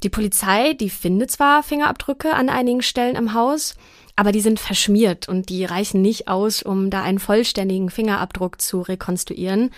[0.03, 3.75] Die Polizei, die findet zwar Fingerabdrücke an einigen Stellen im Haus,
[4.15, 8.81] aber die sind verschmiert und die reichen nicht aus, um da einen vollständigen Fingerabdruck zu
[8.81, 9.69] rekonstruieren,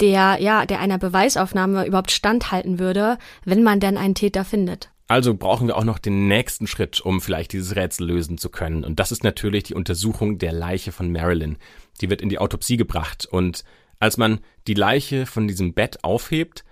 [0.00, 4.90] der ja, der einer Beweisaufnahme überhaupt standhalten würde, wenn man denn einen Täter findet.
[5.08, 8.84] Also brauchen wir auch noch den nächsten Schritt, um vielleicht dieses Rätsel lösen zu können.
[8.84, 11.58] Und das ist natürlich die Untersuchung der Leiche von Marilyn.
[12.00, 13.26] Die wird in die Autopsie gebracht.
[13.30, 13.64] Und
[13.98, 16.64] als man die Leiche von diesem Bett aufhebt,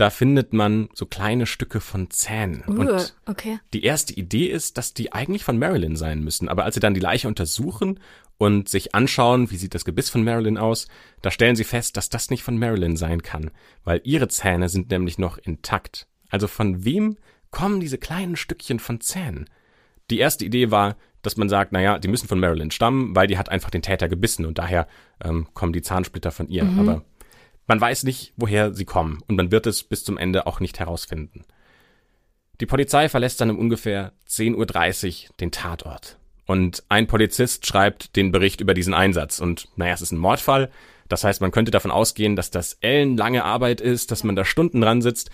[0.00, 2.64] da findet man so kleine Stücke von Zähnen.
[2.66, 3.58] Uh, Und okay.
[3.74, 6.48] die erste Idee ist, dass die eigentlich von Marilyn sein müssen.
[6.48, 8.00] Aber als sie dann die Leiche untersuchen
[8.38, 10.88] und sich anschauen, wie sieht das Gebiss von Marilyn aus,
[11.20, 13.50] da stellen sie fest, dass das nicht von Marilyn sein kann,
[13.84, 16.06] weil ihre Zähne sind nämlich noch intakt.
[16.30, 17.18] Also von wem
[17.50, 19.50] kommen diese kleinen Stückchen von Zähnen?
[20.10, 23.36] Die erste Idee war, dass man sagt, naja, die müssen von Marilyn stammen, weil die
[23.36, 24.88] hat einfach den Täter gebissen und daher
[25.22, 26.64] ähm, kommen die Zahnsplitter von ihr.
[26.78, 27.04] Aber
[27.66, 30.78] man weiß nicht, woher sie kommen und man wird es bis zum Ende auch nicht
[30.78, 31.44] herausfinden.
[32.60, 36.18] Die Polizei verlässt dann um ungefähr 10.30 Uhr den Tatort.
[36.46, 39.38] Und ein Polizist schreibt den Bericht über diesen Einsatz.
[39.38, 40.70] Und naja, es ist ein Mordfall.
[41.08, 44.80] Das heißt, man könnte davon ausgehen, dass das ellenlange Arbeit ist, dass man da Stunden
[44.80, 45.30] dran sitzt.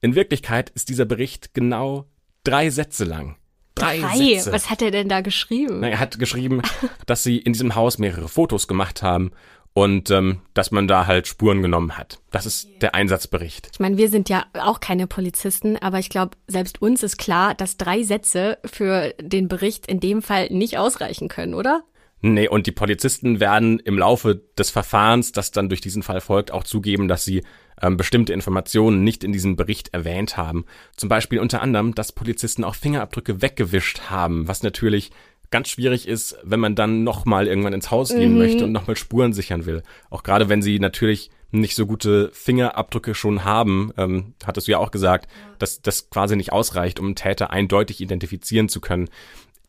[0.00, 2.06] In Wirklichkeit ist dieser Bericht genau
[2.44, 3.36] drei Sätze lang.
[3.74, 4.52] Drei, Drei, Sätze.
[4.52, 5.80] was hat er denn da geschrieben?
[5.80, 6.62] Na, er hat geschrieben,
[7.06, 9.32] dass sie in diesem Haus mehrere Fotos gemacht haben
[9.76, 12.18] und ähm, dass man da halt Spuren genommen hat.
[12.30, 13.68] Das ist der Einsatzbericht.
[13.74, 17.54] Ich meine, wir sind ja auch keine Polizisten, aber ich glaube, selbst uns ist klar,
[17.54, 21.84] dass drei Sätze für den Bericht in dem Fall nicht ausreichen können, oder?
[22.22, 26.52] Nee, und die Polizisten werden im Laufe des Verfahrens, das dann durch diesen Fall folgt,
[26.52, 27.42] auch zugeben, dass sie
[27.82, 30.64] ähm, bestimmte Informationen nicht in diesem Bericht erwähnt haben.
[30.96, 35.10] Zum Beispiel unter anderem, dass Polizisten auch Fingerabdrücke weggewischt haben, was natürlich
[35.50, 39.32] ganz schwierig ist, wenn man dann nochmal irgendwann ins Haus gehen möchte und nochmal Spuren
[39.32, 39.82] sichern will.
[40.10, 44.78] Auch gerade wenn sie natürlich nicht so gute Fingerabdrücke schon haben, ähm, hattest du ja
[44.78, 49.08] auch gesagt, dass das quasi nicht ausreicht, um einen Täter eindeutig identifizieren zu können.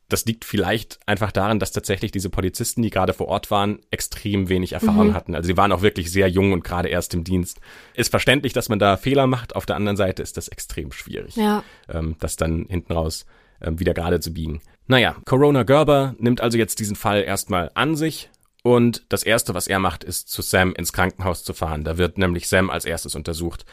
[0.09, 4.47] Das liegt vielleicht einfach daran, dass tatsächlich diese Polizisten, die gerade vor Ort waren, extrem
[4.47, 5.35] wenig Erfahrung hatten.
[5.35, 7.59] Also sie waren auch wirklich sehr jung und gerade erst im Dienst.
[7.93, 9.55] Ist verständlich, dass man da Fehler macht.
[9.55, 11.61] Auf der anderen Seite ist das extrem schwierig, Ja.
[11.89, 13.25] ähm, das dann hinten raus
[13.61, 14.61] ähm, wieder gerade zu biegen.
[14.87, 18.29] Naja, Corona Gerber nimmt also jetzt diesen Fall erstmal an sich
[18.63, 21.83] und das erste, was er macht, ist zu Sam ins Krankenhaus zu fahren.
[21.83, 23.65] Da wird nämlich Sam als erstes untersucht.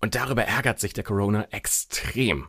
[0.00, 2.48] Und darüber ärgert sich der Corona extrem.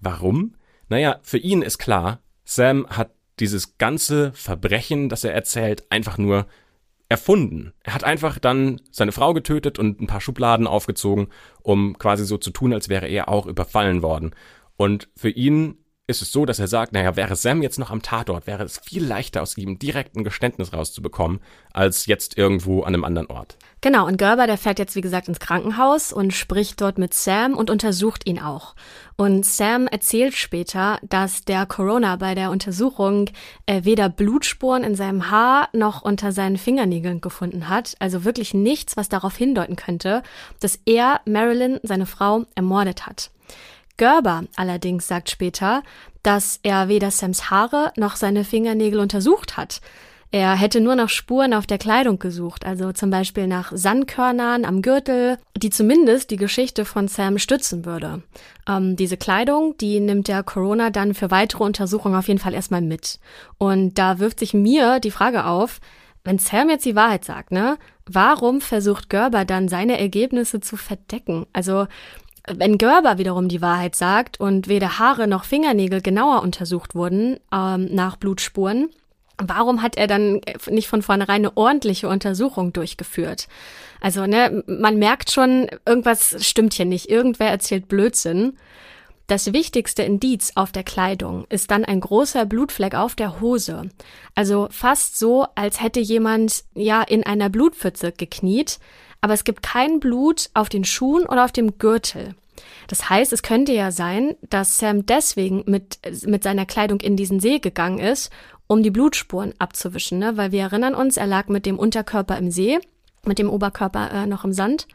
[0.00, 0.54] Warum?
[0.88, 6.46] Naja, für ihn ist klar, Sam hat dieses ganze Verbrechen, das er erzählt, einfach nur
[7.08, 7.72] erfunden.
[7.82, 11.28] Er hat einfach dann seine Frau getötet und ein paar Schubladen aufgezogen,
[11.62, 14.34] um quasi so zu tun, als wäre er auch überfallen worden.
[14.76, 18.00] Und für ihn ist es so, dass er sagt, naja, wäre Sam jetzt noch am
[18.00, 21.38] Tatort, wäre es viel leichter aus ihm direkt ein Geständnis rauszubekommen,
[21.74, 23.58] als jetzt irgendwo an einem anderen Ort.
[23.82, 27.52] Genau, und Gerber, der fährt jetzt wie gesagt ins Krankenhaus und spricht dort mit Sam
[27.52, 28.74] und untersucht ihn auch.
[29.16, 33.28] Und Sam erzählt später, dass der Corona bei der Untersuchung
[33.66, 38.96] äh, weder Blutspuren in seinem Haar noch unter seinen Fingernägeln gefunden hat, also wirklich nichts,
[38.96, 40.22] was darauf hindeuten könnte,
[40.60, 43.30] dass er Marilyn, seine Frau, ermordet hat.
[43.98, 45.82] Gerber allerdings sagt später,
[46.22, 49.80] dass er weder Sams Haare noch seine Fingernägel untersucht hat.
[50.30, 54.82] Er hätte nur nach Spuren auf der Kleidung gesucht, also zum Beispiel nach Sandkörnern am
[54.82, 58.22] Gürtel, die zumindest die Geschichte von Sam stützen würde.
[58.68, 62.82] Ähm, diese Kleidung, die nimmt der Corona dann für weitere Untersuchungen auf jeden Fall erstmal
[62.82, 63.20] mit.
[63.56, 65.80] Und da wirft sich mir die Frage auf,
[66.24, 71.46] wenn Sam jetzt die Wahrheit sagt, ne, warum versucht Gerber dann seine Ergebnisse zu verdecken?
[71.54, 71.86] Also
[72.56, 77.88] wenn Gerber wiederum die Wahrheit sagt und weder Haare noch Fingernägel genauer untersucht wurden ähm,
[77.94, 78.88] nach Blutspuren,
[79.38, 83.48] warum hat er dann nicht von vornherein eine ordentliche Untersuchung durchgeführt?
[84.00, 87.08] Also, ne, man merkt schon, irgendwas stimmt hier nicht.
[87.08, 88.56] Irgendwer erzählt Blödsinn.
[89.28, 93.90] Das wichtigste Indiz auf der Kleidung ist dann ein großer Blutfleck auf der Hose.
[94.34, 98.78] Also fast so, als hätte jemand ja in einer Blutpfütze gekniet,
[99.20, 102.34] aber es gibt kein Blut auf den Schuhen oder auf dem Gürtel.
[102.88, 107.40] Das heißt, es könnte ja sein, dass Sam deswegen mit, mit seiner Kleidung in diesen
[107.40, 108.30] See gegangen ist,
[108.66, 110.36] um die Blutspuren abzuwischen, ne?
[110.36, 112.78] weil wir erinnern uns, er lag mit dem Unterkörper im See,
[113.24, 114.86] mit dem Oberkörper äh, noch im Sand.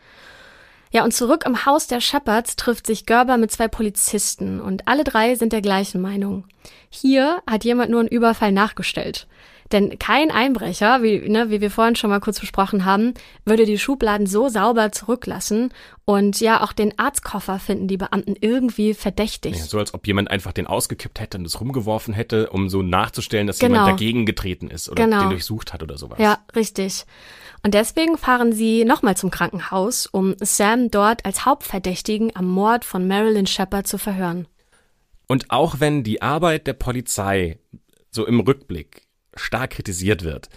[0.91, 5.03] Ja, und zurück im Haus der Shepherds trifft sich Gerber mit zwei Polizisten und alle
[5.03, 6.45] drei sind der gleichen Meinung.
[6.89, 9.27] Hier hat jemand nur einen Überfall nachgestellt.
[9.73, 13.79] Denn kein Einbrecher, wie, ne, wie wir vorhin schon mal kurz besprochen haben, würde die
[13.79, 15.73] Schubladen so sauber zurücklassen
[16.05, 19.55] und ja, auch den Arztkoffer finden die Beamten irgendwie verdächtig.
[19.55, 22.83] Ja, so als ob jemand einfach den ausgekippt hätte und es rumgeworfen hätte, um so
[22.83, 23.73] nachzustellen, dass genau.
[23.73, 25.21] jemand dagegen getreten ist oder genau.
[25.21, 26.19] den durchsucht hat oder sowas.
[26.19, 27.05] Ja, richtig.
[27.63, 33.07] Und deswegen fahren sie nochmal zum Krankenhaus, um Sam dort als Hauptverdächtigen am Mord von
[33.07, 34.47] Marilyn Shepard zu verhören.
[35.27, 37.57] Und auch wenn die Arbeit der Polizei
[38.11, 40.49] so im Rückblick stark kritisiert wird.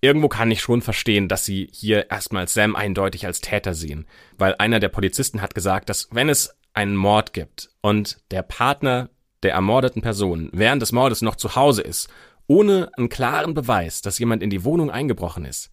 [0.00, 4.06] Irgendwo kann ich schon verstehen, dass sie hier erstmal Sam eindeutig als Täter sehen,
[4.38, 9.10] weil einer der Polizisten hat gesagt, dass wenn es einen Mord gibt und der Partner
[9.42, 12.08] der ermordeten Person während des Mordes noch zu Hause ist,
[12.46, 15.70] ohne einen klaren Beweis, dass jemand in die Wohnung eingebrochen ist,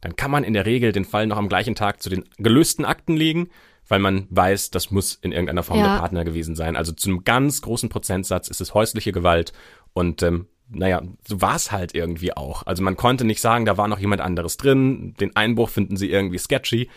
[0.00, 2.84] dann kann man in der Regel den Fall noch am gleichen Tag zu den gelösten
[2.84, 3.48] Akten legen,
[3.88, 5.94] weil man weiß, das muss in irgendeiner Form ja.
[5.94, 6.76] der Partner gewesen sein.
[6.76, 9.52] Also zu einem ganz großen Prozentsatz ist es häusliche Gewalt
[9.92, 12.66] und ähm, naja, so war es halt irgendwie auch.
[12.66, 15.14] Also man konnte nicht sagen, da war noch jemand anderes drin.
[15.20, 16.88] Den Einbruch finden sie irgendwie sketchy.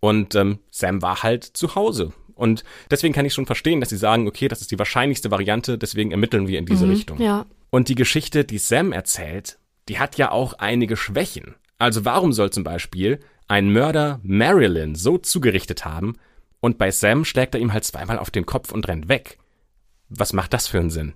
[0.00, 2.12] Und ähm, Sam war halt zu Hause.
[2.34, 5.78] Und deswegen kann ich schon verstehen, dass sie sagen, okay, das ist die wahrscheinlichste Variante,
[5.78, 7.20] deswegen ermitteln wir in diese mhm, Richtung.
[7.20, 7.46] Ja.
[7.70, 9.58] Und die Geschichte, die Sam erzählt,
[9.88, 11.54] die hat ja auch einige Schwächen.
[11.78, 16.16] Also warum soll zum Beispiel ein Mörder Marilyn so zugerichtet haben
[16.60, 19.38] und bei Sam schlägt er ihm halt zweimal auf den Kopf und rennt weg?
[20.08, 21.14] Was macht das für einen Sinn?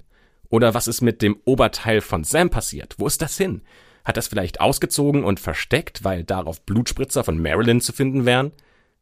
[0.51, 2.97] Oder was ist mit dem Oberteil von Sam passiert?
[2.99, 3.63] Wo ist das hin?
[4.05, 8.53] Hat das vielleicht ausgezogen und versteckt, weil darauf Blutspritzer von Marilyn zu finden wären?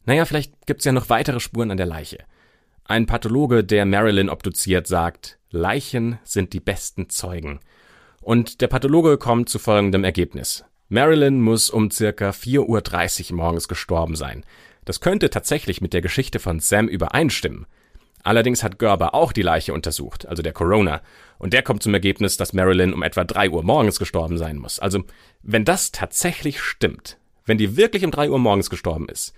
[0.05, 2.19] Naja, vielleicht gibt's ja noch weitere Spuren an der Leiche.
[2.85, 7.61] Ein Pathologe, der Marilyn obduziert, sagt, Leichen sind die besten Zeugen.
[8.21, 10.65] Und der Pathologe kommt zu folgendem Ergebnis.
[10.89, 14.45] Marilyn muss um circa 4.30 Uhr morgens gestorben sein.
[14.85, 17.67] Das könnte tatsächlich mit der Geschichte von Sam übereinstimmen.
[18.29, 21.01] Allerdings hat Gerber auch die Leiche untersucht, also der Corona,
[21.39, 24.79] und der kommt zum Ergebnis, dass Marilyn um etwa drei Uhr morgens gestorben sein muss.
[24.79, 25.05] Also,
[25.41, 29.33] wenn das tatsächlich stimmt, wenn die wirklich um drei Uhr morgens gestorben ist,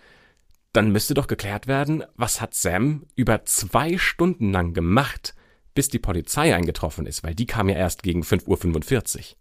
[0.72, 5.36] dann müsste doch geklärt werden, was hat Sam über zwei Stunden lang gemacht,
[5.72, 9.36] bis die Polizei eingetroffen ist, weil die kam ja erst gegen 5.45 Uhr.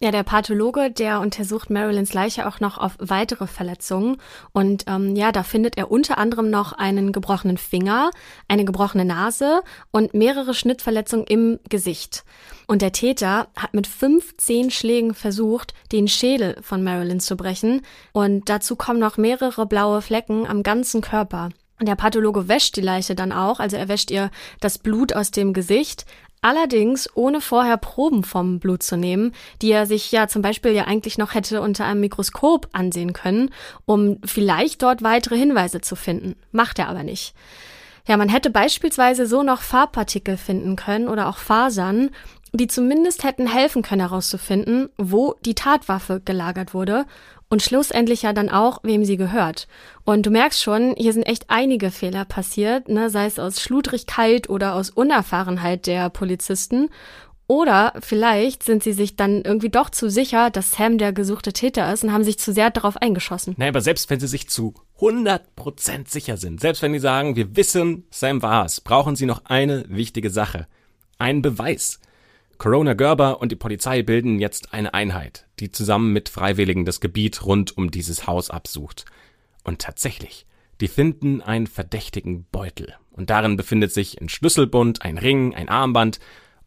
[0.00, 4.18] Ja, der Pathologe, der untersucht Marilyns Leiche auch noch auf weitere Verletzungen.
[4.52, 8.10] Und ähm, ja, da findet er unter anderem noch einen gebrochenen Finger,
[8.46, 12.24] eine gebrochene Nase und mehrere Schnittverletzungen im Gesicht.
[12.68, 17.82] Und der Täter hat mit 15 Schlägen versucht, den Schädel von Marilyn zu brechen.
[18.12, 21.48] Und dazu kommen noch mehrere blaue Flecken am ganzen Körper.
[21.80, 25.52] Der Pathologe wäscht die Leiche dann auch, also er wäscht ihr das Blut aus dem
[25.52, 26.06] Gesicht,
[26.40, 30.84] Allerdings ohne vorher Proben vom Blut zu nehmen, die er sich ja zum Beispiel ja
[30.84, 33.50] eigentlich noch hätte unter einem Mikroskop ansehen können,
[33.86, 36.36] um vielleicht dort weitere Hinweise zu finden.
[36.52, 37.34] Macht er aber nicht.
[38.06, 42.10] Ja, man hätte beispielsweise so noch Farbpartikel finden können oder auch Fasern,
[42.52, 47.04] die zumindest hätten helfen können herauszufinden, wo die Tatwaffe gelagert wurde
[47.50, 49.68] und schlussendlich ja dann auch, wem sie gehört.
[50.04, 54.48] Und du merkst schon, hier sind echt einige Fehler passiert, ne, sei es aus Schludrigkeit
[54.50, 56.90] oder aus Unerfahrenheit der Polizisten.
[57.50, 61.90] Oder vielleicht sind sie sich dann irgendwie doch zu sicher, dass Sam der gesuchte Täter
[61.90, 63.54] ist und haben sich zu sehr darauf eingeschossen.
[63.56, 67.56] Naja, aber selbst wenn sie sich zu 100% sicher sind, selbst wenn die sagen, wir
[67.56, 70.66] wissen, Sam war es, brauchen sie noch eine wichtige Sache.
[71.16, 72.00] Einen Beweis.
[72.58, 77.44] Corona Gerber und die Polizei bilden jetzt eine Einheit, die zusammen mit Freiwilligen das Gebiet
[77.44, 79.04] rund um dieses Haus absucht.
[79.62, 80.44] Und tatsächlich,
[80.80, 82.94] die finden einen verdächtigen Beutel.
[83.12, 86.18] Und darin befindet sich ein Schlüsselbund, ein Ring, ein Armband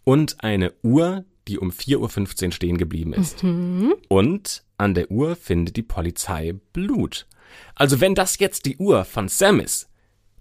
[0.03, 3.43] und eine Uhr, die um 4.15 Uhr stehen geblieben ist.
[3.43, 3.95] Mhm.
[4.07, 7.27] Und an der Uhr findet die Polizei Blut.
[7.75, 9.89] Also wenn das jetzt die Uhr von Sam ist,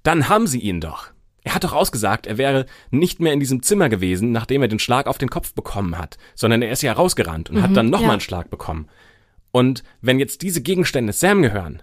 [0.02, 1.10] dann haben sie ihn doch.
[1.42, 4.78] Er hat doch ausgesagt, er wäre nicht mehr in diesem Zimmer gewesen, nachdem er den
[4.78, 8.08] Schlag auf den Kopf bekommen hat, sondern er ist ja rausgerannt und hat dann nochmal
[8.08, 8.12] ja.
[8.12, 8.88] einen Schlag bekommen.
[9.50, 11.82] Und wenn jetzt diese Gegenstände Sam gehören,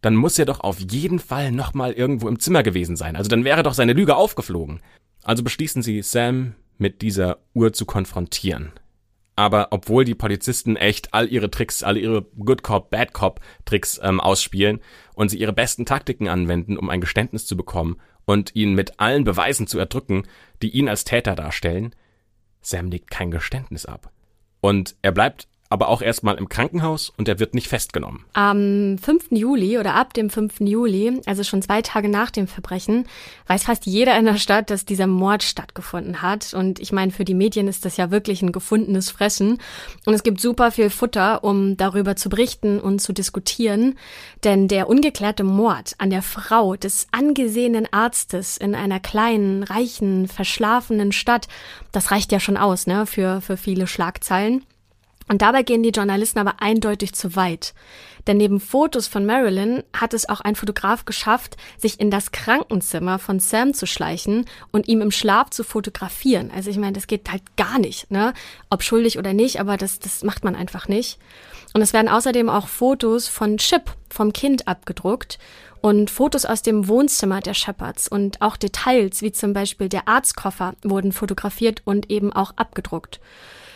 [0.00, 3.16] dann muss er doch auf jeden Fall nochmal irgendwo im Zimmer gewesen sein.
[3.16, 4.80] Also dann wäre doch seine Lüge aufgeflogen.
[5.22, 8.72] Also beschließen sie, Sam mit dieser Uhr zu konfrontieren.
[9.36, 14.00] Aber obwohl die Polizisten echt all ihre Tricks, all ihre Good Cop, Bad Cop Tricks
[14.02, 14.80] ähm, ausspielen
[15.14, 19.24] und sie ihre besten Taktiken anwenden, um ein Geständnis zu bekommen und ihn mit allen
[19.24, 20.26] Beweisen zu erdrücken,
[20.62, 21.94] die ihn als Täter darstellen,
[22.60, 24.10] Sam legt kein Geständnis ab.
[24.60, 28.24] Und er bleibt aber auch erstmal im Krankenhaus und er wird nicht festgenommen.
[28.32, 29.32] Am 5.
[29.32, 30.60] Juli oder ab dem 5.
[30.60, 33.08] Juli, also schon zwei Tage nach dem Verbrechen,
[33.48, 36.54] weiß fast jeder in der Stadt, dass dieser Mord stattgefunden hat.
[36.54, 39.58] Und ich meine, für die Medien ist das ja wirklich ein gefundenes Fressen.
[40.06, 43.98] Und es gibt super viel Futter, um darüber zu berichten und zu diskutieren.
[44.44, 51.10] Denn der ungeklärte Mord an der Frau des angesehenen Arztes in einer kleinen, reichen, verschlafenen
[51.10, 51.48] Stadt,
[51.90, 54.64] das reicht ja schon aus, ne, für, für viele Schlagzeilen.
[55.28, 57.72] Und dabei gehen die Journalisten aber eindeutig zu weit.
[58.26, 63.18] Denn neben Fotos von Marilyn hat es auch ein Fotograf geschafft, sich in das Krankenzimmer
[63.18, 66.50] von Sam zu schleichen und ihm im Schlaf zu fotografieren.
[66.54, 68.32] Also ich meine, das geht halt gar nicht, ne?
[68.70, 71.18] Ob schuldig oder nicht, aber das, das macht man einfach nicht.
[71.74, 75.38] Und es werden außerdem auch Fotos von Chip, vom Kind, abgedruckt
[75.80, 80.74] und Fotos aus dem Wohnzimmer der Shepherds und auch Details, wie zum Beispiel der Arztkoffer,
[80.82, 83.20] wurden fotografiert und eben auch abgedruckt.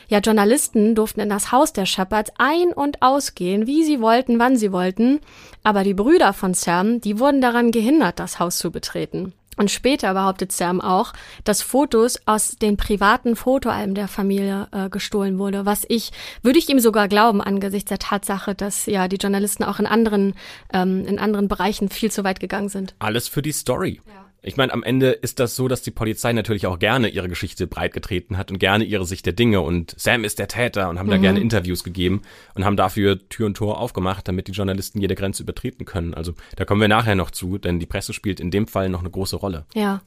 [0.08, 4.56] Ja, Journalisten durften in das Haus der Shepherds ein- und ausgehen, wie sie wollten, wann
[4.56, 5.20] sie wollten.
[5.62, 9.34] Aber die Brüder von Sam, die wurden daran gehindert, das Haus zu betreten.
[9.58, 15.38] Und später behauptet Sam auch, dass Fotos aus den privaten Fotoalben der Familie äh, gestohlen
[15.38, 15.66] wurde.
[15.66, 19.80] Was ich, würde ich ihm sogar glauben, angesichts der Tatsache, dass ja die Journalisten auch
[19.80, 20.34] in anderen,
[20.72, 22.94] ähm, in anderen Bereichen viel zu weit gegangen sind.
[23.00, 24.00] Alles für die Story.
[24.06, 24.27] Ja.
[24.40, 27.66] Ich meine, am Ende ist das so, dass die Polizei natürlich auch gerne ihre Geschichte
[27.66, 31.06] breitgetreten hat und gerne ihre Sicht der Dinge und Sam ist der Täter und haben
[31.06, 31.12] mhm.
[31.12, 32.22] da gerne Interviews gegeben
[32.54, 36.14] und haben dafür Tür und Tor aufgemacht, damit die Journalisten jede Grenze übertreten können.
[36.14, 39.00] Also da kommen wir nachher noch zu, denn die Presse spielt in dem Fall noch
[39.00, 39.66] eine große Rolle.
[39.74, 40.02] Ja.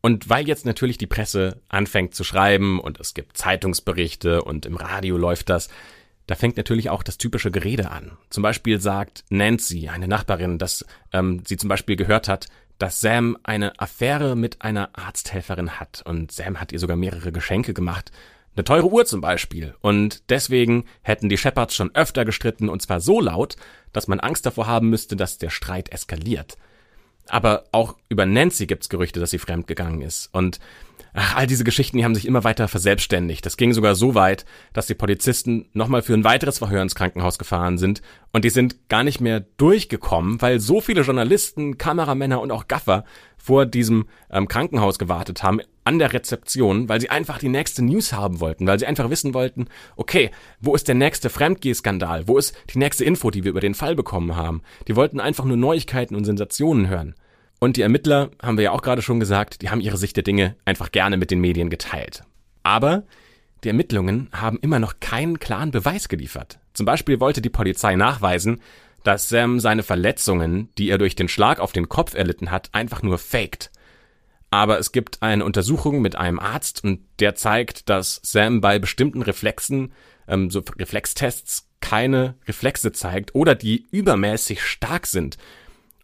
[0.00, 4.76] Und weil jetzt natürlich die Presse anfängt zu schreiben und es gibt Zeitungsberichte und im
[4.76, 5.68] Radio läuft das,
[6.26, 8.12] da fängt natürlich auch das typische Gerede an.
[8.30, 13.38] Zum Beispiel sagt Nancy, eine Nachbarin, dass ähm, sie zum Beispiel gehört hat, dass Sam
[13.42, 18.10] eine Affäre mit einer Arzthelferin hat und Sam hat ihr sogar mehrere Geschenke gemacht.
[18.54, 19.74] Eine teure Uhr zum Beispiel.
[19.80, 23.56] Und deswegen hätten die Shepherds schon öfter gestritten und zwar so laut,
[23.92, 26.56] dass man Angst davor haben müsste, dass der Streit eskaliert.
[27.28, 30.28] Aber auch über Nancy gibt's Gerüchte, dass sie fremdgegangen ist.
[30.32, 30.60] Und
[31.16, 33.44] ach, all diese Geschichten, die haben sich immer weiter verselbstständigt.
[33.44, 37.38] Das ging sogar so weit, dass die Polizisten nochmal für ein weiteres Verhör ins Krankenhaus
[37.38, 38.02] gefahren sind.
[38.32, 43.04] Und die sind gar nicht mehr durchgekommen, weil so viele Journalisten, Kameramänner und auch Gaffer
[43.36, 48.12] vor diesem ähm, Krankenhaus gewartet haben, an der Rezeption, weil sie einfach die nächste News
[48.12, 52.28] haben wollten, weil sie einfach wissen wollten, okay, wo ist der nächste Fremdgehskandal?
[52.28, 54.62] Wo ist die nächste Info, die wir über den Fall bekommen haben?
[54.88, 57.14] Die wollten einfach nur Neuigkeiten und Sensationen hören.
[57.58, 60.24] Und die Ermittler, haben wir ja auch gerade schon gesagt, die haben ihre Sicht der
[60.24, 62.24] Dinge einfach gerne mit den Medien geteilt.
[62.62, 63.04] Aber
[63.64, 66.58] die Ermittlungen haben immer noch keinen klaren Beweis geliefert.
[66.74, 68.60] Zum Beispiel wollte die Polizei nachweisen,
[69.02, 73.02] dass Sam seine Verletzungen, die er durch den Schlag auf den Kopf erlitten hat, einfach
[73.02, 73.70] nur faked.
[74.50, 79.22] Aber es gibt eine Untersuchung mit einem Arzt und der zeigt, dass Sam bei bestimmten
[79.22, 79.92] Reflexen,
[80.28, 85.36] ähm, so Reflextests, keine Reflexe zeigt oder die übermäßig stark sind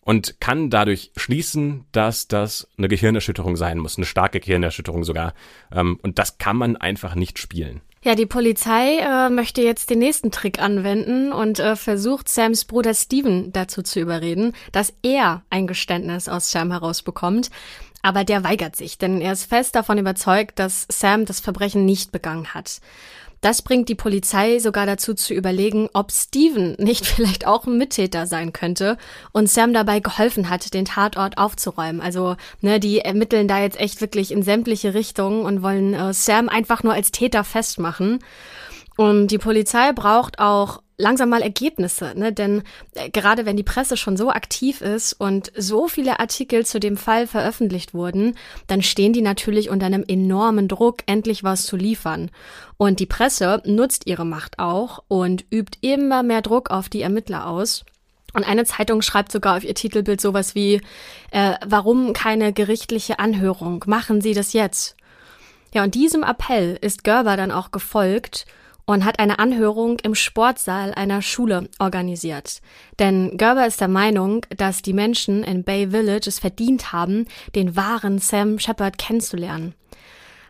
[0.05, 5.35] und kann dadurch schließen, dass das eine Gehirnerschütterung sein muss, eine starke Gehirnerschütterung sogar.
[5.73, 7.81] Ähm, und das kann man einfach nicht spielen.
[8.05, 12.95] Ja, die Polizei äh, möchte jetzt den nächsten Trick anwenden und äh, versucht Sams Bruder
[12.95, 17.51] Steven dazu zu überreden, dass er ein Geständnis aus Sam herausbekommt.
[18.05, 22.11] Aber der weigert sich, denn er ist fest davon überzeugt, dass Sam das Verbrechen nicht
[22.11, 22.81] begangen hat.
[23.43, 28.27] Das bringt die Polizei sogar dazu zu überlegen, ob Steven nicht vielleicht auch ein Mittäter
[28.27, 28.97] sein könnte
[29.33, 32.01] und Sam dabei geholfen hat, den Tatort aufzuräumen.
[32.01, 36.49] Also, ne, die ermitteln da jetzt echt wirklich in sämtliche Richtungen und wollen äh, Sam
[36.49, 38.21] einfach nur als Täter festmachen.
[38.97, 42.33] Und die Polizei braucht auch langsam mal Ergebnisse, ne?
[42.33, 42.63] denn
[42.95, 46.97] äh, gerade wenn die Presse schon so aktiv ist und so viele Artikel zu dem
[46.97, 48.37] Fall veröffentlicht wurden,
[48.67, 52.31] dann stehen die natürlich unter einem enormen Druck, endlich was zu liefern.
[52.77, 57.47] Und die Presse nutzt ihre Macht auch und übt immer mehr Druck auf die Ermittler
[57.47, 57.85] aus.
[58.35, 60.81] Und eine Zeitung schreibt sogar auf ihr Titelbild sowas wie,
[61.31, 63.85] äh, warum keine gerichtliche Anhörung?
[63.87, 64.97] Machen Sie das jetzt.
[65.75, 68.47] Ja, und diesem Appell ist Gerber dann auch gefolgt
[68.93, 72.61] und hat eine Anhörung im Sportsaal einer Schule organisiert.
[72.99, 77.77] Denn Gerber ist der Meinung, dass die Menschen in Bay Village es verdient haben, den
[77.77, 79.75] wahren Sam Shepard kennenzulernen.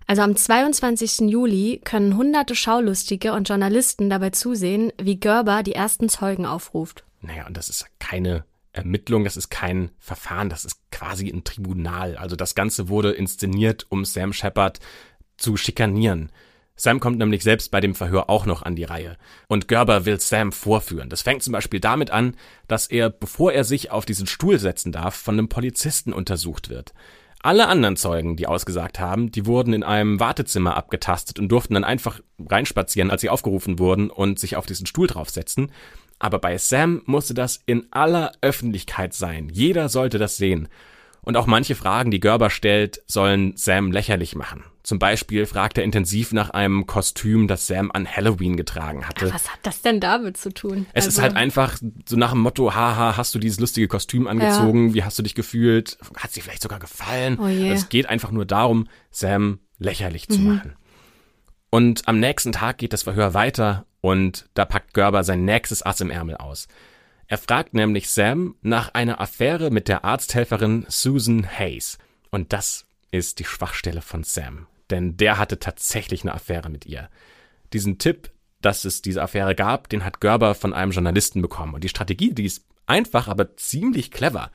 [0.06, 1.30] Also am 22.
[1.30, 7.04] Juli können hunderte Schaulustige und Journalisten dabei zusehen, wie Gerber die ersten Zeugen aufruft.
[7.20, 12.16] Naja, und das ist keine Ermittlung, das ist kein Verfahren, das ist quasi ein Tribunal.
[12.16, 14.80] Also das Ganze wurde inszeniert, um Sam Shepard
[15.36, 16.32] zu schikanieren.
[16.74, 19.16] Sam kommt nämlich selbst bei dem Verhör auch noch an die Reihe.
[19.46, 21.08] Und Gerber will Sam vorführen.
[21.08, 24.90] Das fängt zum Beispiel damit an, dass er, bevor er sich auf diesen Stuhl setzen
[24.90, 26.94] darf, von einem Polizisten untersucht wird.
[27.44, 31.84] Alle anderen Zeugen, die ausgesagt haben, die wurden in einem Wartezimmer abgetastet und durften dann
[31.84, 35.72] einfach reinspazieren, als sie aufgerufen wurden und sich auf diesen Stuhl draufsetzen.
[36.20, 39.48] Aber bei Sam musste das in aller Öffentlichkeit sein.
[39.52, 40.68] Jeder sollte das sehen.
[41.22, 44.62] Und auch manche Fragen, die Gerber stellt, sollen Sam lächerlich machen.
[44.82, 49.26] Zum Beispiel fragt er intensiv nach einem Kostüm, das Sam an Halloween getragen hatte.
[49.28, 50.86] Ach, was hat das denn damit zu tun?
[50.92, 51.78] Es also ist halt einfach
[52.08, 54.88] so nach dem Motto, haha, hast du dieses lustige Kostüm angezogen?
[54.88, 54.94] Ja.
[54.94, 55.98] Wie hast du dich gefühlt?
[56.16, 57.38] Hat sie vielleicht sogar gefallen?
[57.38, 57.70] Oh je.
[57.70, 60.54] Es geht einfach nur darum, Sam lächerlich zu mhm.
[60.56, 60.76] machen.
[61.70, 66.00] Und am nächsten Tag geht das Verhör weiter und da packt Gerber sein nächstes Ass
[66.00, 66.66] im Ärmel aus.
[67.28, 71.98] Er fragt nämlich Sam nach einer Affäre mit der Arzthelferin Susan Hayes.
[72.30, 74.66] Und das ist die Schwachstelle von Sam.
[74.90, 77.08] Denn der hatte tatsächlich eine Affäre mit ihr.
[77.72, 78.30] Diesen Tipp,
[78.60, 81.74] dass es diese Affäre gab, den hat Gerber von einem Journalisten bekommen.
[81.74, 84.50] Und die Strategie, die ist einfach, aber ziemlich clever.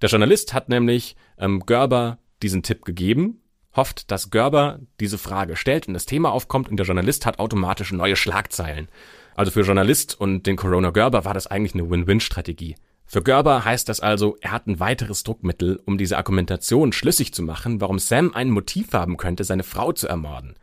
[0.00, 3.40] Der Journalist hat nämlich ähm, Gerber diesen Tipp gegeben,
[3.74, 7.92] hofft, dass Gerber diese Frage stellt und das Thema aufkommt und der Journalist hat automatisch
[7.92, 8.88] neue Schlagzeilen.
[9.34, 12.76] Also für Journalist und den Corona Gerber war das eigentlich eine Win-Win-Strategie.
[13.06, 17.42] Für Gerber heißt das also, er hat ein weiteres Druckmittel, um diese Argumentation schlüssig zu
[17.42, 20.56] machen, warum Sam ein Motiv haben könnte, seine Frau zu ermorden.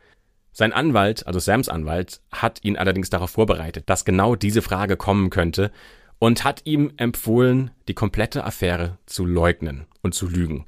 [0.51, 5.29] Sein Anwalt, also Sams Anwalt, hat ihn allerdings darauf vorbereitet, dass genau diese Frage kommen
[5.29, 5.71] könnte
[6.19, 10.65] und hat ihm empfohlen, die komplette Affäre zu leugnen und zu lügen.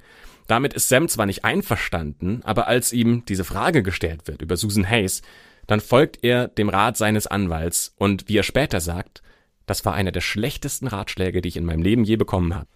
[0.47, 4.89] Damit ist Sam zwar nicht einverstanden, aber als ihm diese Frage gestellt wird über Susan
[4.89, 5.21] Hayes,
[5.67, 9.21] dann folgt er dem Rat seines Anwalts und wie er später sagt,
[9.66, 12.68] das war einer der schlechtesten Ratschläge, die ich in meinem Leben je bekommen habe.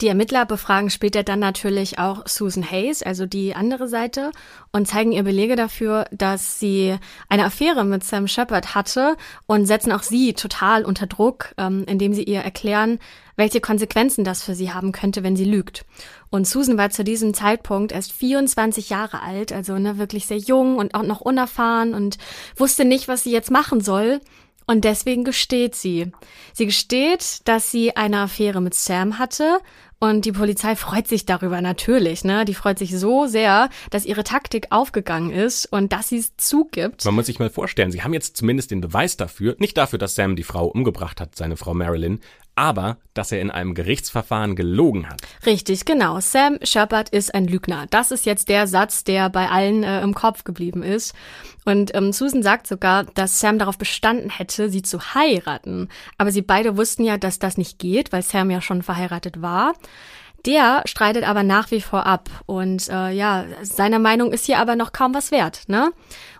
[0.00, 4.30] Die Ermittler befragen später dann natürlich auch Susan Hayes, also die andere Seite,
[4.70, 6.96] und zeigen ihr Belege dafür, dass sie
[7.28, 12.14] eine Affäre mit Sam Shepard hatte und setzen auch sie total unter Druck, ähm, indem
[12.14, 13.00] sie ihr erklären,
[13.34, 15.84] welche Konsequenzen das für sie haben könnte, wenn sie lügt.
[16.30, 20.76] Und Susan war zu diesem Zeitpunkt erst 24 Jahre alt, also ne, wirklich sehr jung
[20.76, 22.18] und auch noch unerfahren und
[22.54, 24.20] wusste nicht, was sie jetzt machen soll.
[24.68, 26.12] Und deswegen gesteht sie.
[26.52, 29.60] Sie gesteht, dass sie eine Affäre mit Sam hatte
[29.98, 32.44] und die Polizei freut sich darüber natürlich, ne?
[32.44, 37.04] Die freut sich so sehr, dass ihre Taktik aufgegangen ist und dass sie es zugibt.
[37.04, 40.14] Man muss sich mal vorstellen, sie haben jetzt zumindest den Beweis dafür, nicht dafür, dass
[40.14, 42.20] Sam die Frau umgebracht hat, seine Frau Marilyn,
[42.58, 45.22] aber dass er in einem Gerichtsverfahren gelogen hat.
[45.46, 46.20] Richtig, genau.
[46.20, 47.86] Sam Shepard ist ein Lügner.
[47.90, 51.14] Das ist jetzt der Satz, der bei allen äh, im Kopf geblieben ist.
[51.64, 55.88] Und ähm, Susan sagt sogar, dass Sam darauf bestanden hätte, sie zu heiraten.
[56.16, 59.74] Aber sie beide wussten ja, dass das nicht geht, weil Sam ja schon verheiratet war.
[60.46, 64.76] Der streitet aber nach wie vor ab und äh, ja, seiner Meinung ist hier aber
[64.76, 65.90] noch kaum was wert, ne?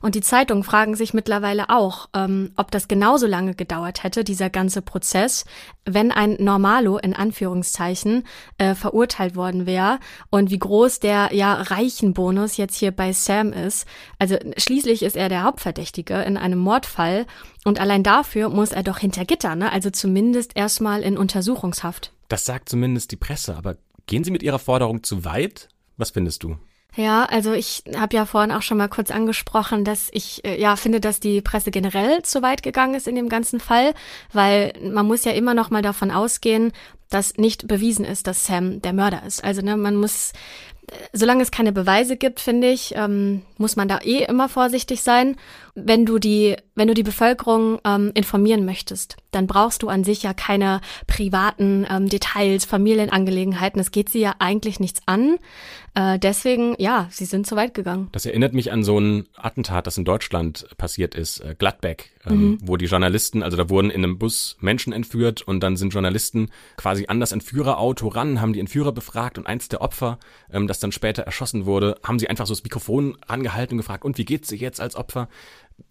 [0.01, 4.51] Und die Zeitungen fragen sich mittlerweile auch, ähm, ob das genauso lange gedauert hätte, dieser
[4.51, 5.45] ganze Prozess,
[5.85, 8.25] wenn ein Normalo in Anführungszeichen
[8.59, 9.99] äh, verurteilt worden wäre
[10.31, 13.85] und wie groß der ja reichen Bonus jetzt hier bei Sam ist.
[14.21, 17.27] Also schließlich ist er der Hauptverdächtige in einem Mordfall
[17.65, 19.73] und allein dafür muss er doch hinter Gitter, ne?
[19.73, 22.13] Also zumindest erstmal in Untersuchungshaft.
[22.29, 23.77] Das sagt zumindest die Presse, aber
[24.09, 25.69] Gehen Sie mit Ihrer Forderung zu weit?
[25.99, 26.57] Was findest du?
[26.97, 30.77] Ja, also ich habe ja vorhin auch schon mal kurz angesprochen, dass ich äh, ja
[30.77, 33.95] finde, dass die Presse generell zu weit gegangen ist in dem ganzen Fall,
[34.33, 36.73] weil man muss ja immer noch mal davon ausgehen,
[37.11, 39.45] dass nicht bewiesen ist, dass Sam der Mörder ist.
[39.45, 40.33] Also ne, man muss
[41.13, 45.37] solange es keine Beweise gibt, finde ich, ähm, muss man da eh immer vorsichtig sein.
[45.75, 50.23] Wenn du die, wenn du die Bevölkerung ähm, informieren möchtest, dann brauchst du an sich
[50.23, 53.81] ja keine privaten ähm, Details, Familienangelegenheiten.
[53.81, 55.37] Es geht sie ja eigentlich nichts an.
[55.95, 58.09] Äh, deswegen, ja, sie sind zu weit gegangen.
[58.13, 62.51] Das erinnert mich an so ein Attentat, das in Deutschland passiert ist, äh, Gladbeck, ähm,
[62.51, 62.59] mhm.
[62.63, 66.51] wo die Journalisten, also da wurden in einem Bus Menschen entführt und dann sind Journalisten
[66.77, 70.21] quasi an das Entführerauto ran, haben die Entführer befragt und eins der Opfer,
[70.53, 74.05] ähm, das dann später erschossen wurde, haben sie einfach so das Mikrofon angehalten und gefragt,
[74.05, 75.29] und wie geht's dir jetzt als Opfer?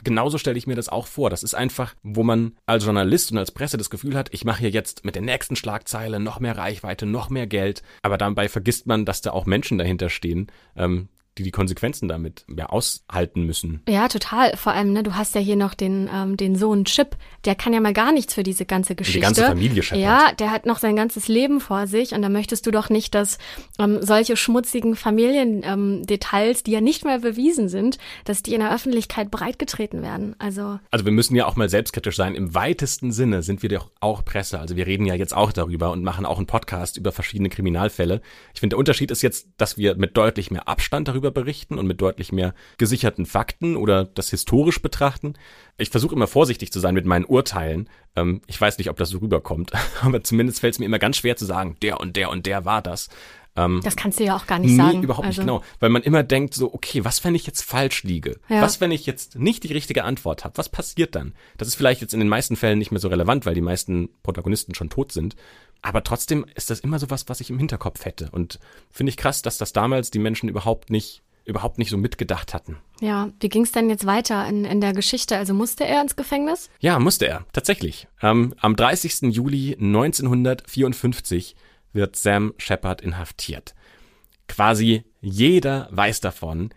[0.04, 1.30] genauso stelle ich mir das auch vor.
[1.30, 4.60] Das ist einfach, wo man als Journalist und als Presse das Gefühl hat, ich mache
[4.60, 7.84] hier jetzt mit der nächsten Schlagzeile noch mehr Reichweite, noch mehr Geld.
[8.02, 11.08] Aber dabei vergisst man, dass da auch Menschen dahinter stehen, ähm,
[11.38, 13.82] die die Konsequenzen damit ja aushalten müssen.
[13.88, 14.56] Ja, total.
[14.58, 17.16] Vor allem, ne, du hast ja hier noch den, ähm, den Sohn Chip,
[17.46, 19.20] der kann ja mal gar nichts für diese ganze Geschichte.
[19.20, 20.04] Die ganze Familie scheppert.
[20.04, 23.16] Ja, der hat noch sein ganzes Leben vor sich und da möchtest du doch nicht,
[23.16, 23.38] dass
[23.80, 28.74] ähm, solche schmutzigen Familiendetails, ähm, die ja nicht mal bewiesen sind, dass die in der
[28.74, 30.36] Öffentlichkeit breitgetreten werden.
[30.40, 32.36] Also, also wir müssen ja auch mal selbstkritisch sein.
[32.36, 34.60] Im weitesten Sinne sind wir doch auch Presse.
[34.60, 38.22] Also wir reden ja jetzt auch darüber und machen auch einen Podcast über verschiedene Kriminalfälle.
[38.54, 41.78] Ich finde, der Unterschied ist jetzt, dass wir mit deutlich mehr Abstand darüber darüber berichten
[41.78, 45.34] und mit deutlich mehr gesicherten Fakten oder das historisch betrachten.
[45.78, 47.90] Ich versuche immer vorsichtig zu sein mit meinen Urteilen.
[48.16, 49.72] Ähm, ich weiß nicht, ob das so rüberkommt,
[50.02, 52.66] aber zumindest fällt es mir immer ganz schwer zu sagen, der und der und der
[52.66, 53.10] war das.
[53.56, 55.04] Ähm, das kannst du ja auch gar nicht nee, sagen.
[55.04, 55.42] Überhaupt also.
[55.42, 55.64] nicht genau.
[55.80, 58.40] Weil man immer denkt so, okay, was, wenn ich jetzt falsch liege?
[58.50, 58.62] Ja.
[58.62, 60.58] Was, wenn ich jetzt nicht die richtige Antwort habe?
[60.58, 61.34] Was passiert dann?
[61.58, 64.10] Das ist vielleicht jetzt in den meisten Fällen nicht mehr so relevant, weil die meisten
[64.22, 65.36] Protagonisten schon tot sind.
[65.88, 68.30] Aber trotzdem ist das immer so was, was ich im Hinterkopf hätte.
[68.32, 68.60] Und
[68.92, 72.76] finde ich krass, dass das damals die Menschen überhaupt nicht überhaupt nicht so mitgedacht hatten.
[73.00, 75.38] Ja, wie ging es denn jetzt weiter in, in der Geschichte?
[75.38, 76.70] Also musste er ins Gefängnis?
[76.82, 78.10] Ja, musste er, tatsächlich.
[78.22, 79.34] Ähm, am 30.
[79.34, 81.56] Juli 1954
[81.94, 83.76] wird Sam Shepard inhaftiert.
[84.50, 86.72] Quasi jeder weiß davon,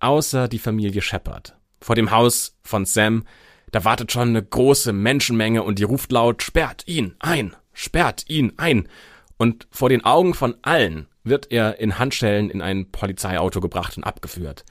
[0.00, 1.56] außer die Familie Shepard.
[1.80, 3.24] Vor dem Haus von Sam,
[3.70, 8.52] da wartet schon eine große Menschenmenge und die ruft laut, sperrt ihn ein, sperrt ihn
[8.56, 8.88] ein.
[9.36, 14.04] Und vor den Augen von allen wird er in Handschellen in ein Polizeiauto gebracht und
[14.04, 14.64] abgeführt.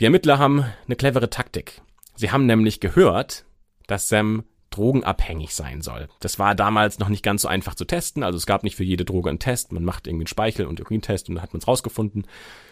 [0.00, 1.82] Die Ermittler haben eine clevere Taktik.
[2.14, 3.44] Sie haben nämlich gehört,
[3.86, 6.08] dass Sam drogenabhängig sein soll.
[6.20, 8.84] Das war damals noch nicht ganz so einfach zu testen, also es gab nicht für
[8.84, 11.60] jede Droge einen Test, man macht irgendwie einen Speichel- und Urintest und dann hat man
[11.60, 12.26] es rausgefunden.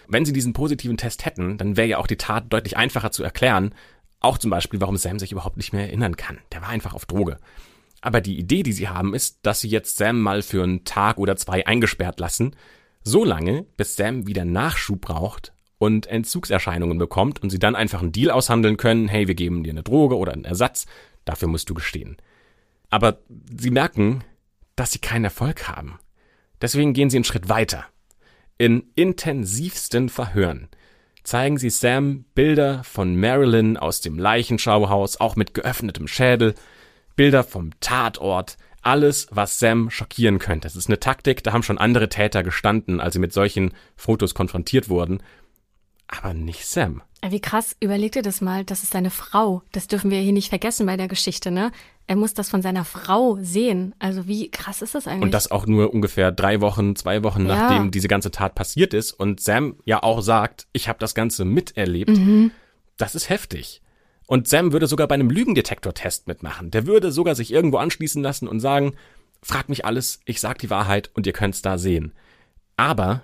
[0.09, 3.23] Wenn sie diesen positiven Test hätten, dann wäre ja auch die Tat deutlich einfacher zu
[3.23, 3.75] erklären,
[4.21, 6.39] auch zum Beispiel, warum Sam sich überhaupt nicht mehr erinnern kann.
[6.53, 7.39] Der war einfach auf Droge.
[8.05, 11.17] Aber die Idee, die sie haben, ist, dass sie jetzt Sam mal für einen Tag
[11.17, 12.55] oder zwei eingesperrt lassen,
[13.03, 18.13] so lange, bis Sam wieder Nachschub braucht und Entzugserscheinungen bekommt und sie dann einfach einen
[18.13, 20.85] Deal aushandeln können, hey, wir geben dir eine Droge oder einen Ersatz,
[21.25, 22.19] dafür musst du gestehen.
[22.91, 23.21] Aber
[23.59, 24.23] sie merken,
[24.77, 25.99] dass sie keinen Erfolg haben.
[26.61, 27.87] Deswegen gehen sie einen Schritt weiter.
[28.59, 30.69] In intensivsten Verhören
[31.23, 36.55] zeigen sie Sam Bilder von Marilyn aus dem Leichenschauhaus, auch mit geöffnetem Schädel,
[37.17, 40.67] Bilder vom Tatort, alles, was Sam schockieren könnte.
[40.67, 44.35] Das ist eine Taktik, da haben schon andere Täter gestanden, als sie mit solchen Fotos
[44.35, 45.23] konfrontiert wurden.
[46.07, 47.03] Aber nicht Sam.
[47.27, 49.63] Wie krass, überleg dir das mal, das ist seine Frau.
[49.73, 51.73] Das dürfen wir hier nicht vergessen bei der Geschichte, ne?
[52.07, 53.95] Er muss das von seiner Frau sehen.
[53.99, 55.23] Also wie krass ist das eigentlich?
[55.23, 57.57] Und das auch nur ungefähr drei Wochen, zwei Wochen, ja.
[57.57, 59.13] nachdem diese ganze Tat passiert ist.
[59.13, 62.11] Und Sam ja auch sagt, ich habe das Ganze miterlebt.
[62.11, 62.51] Mhm.
[62.99, 63.81] Das ist heftig.
[64.27, 66.71] Und Sam würde sogar bei einem Lügendetektor-Test mitmachen.
[66.71, 68.95] Der würde sogar sich irgendwo anschließen lassen und sagen,
[69.43, 72.13] fragt mich alles, ich sag die Wahrheit und ihr könnt's da sehen.
[72.77, 73.23] Aber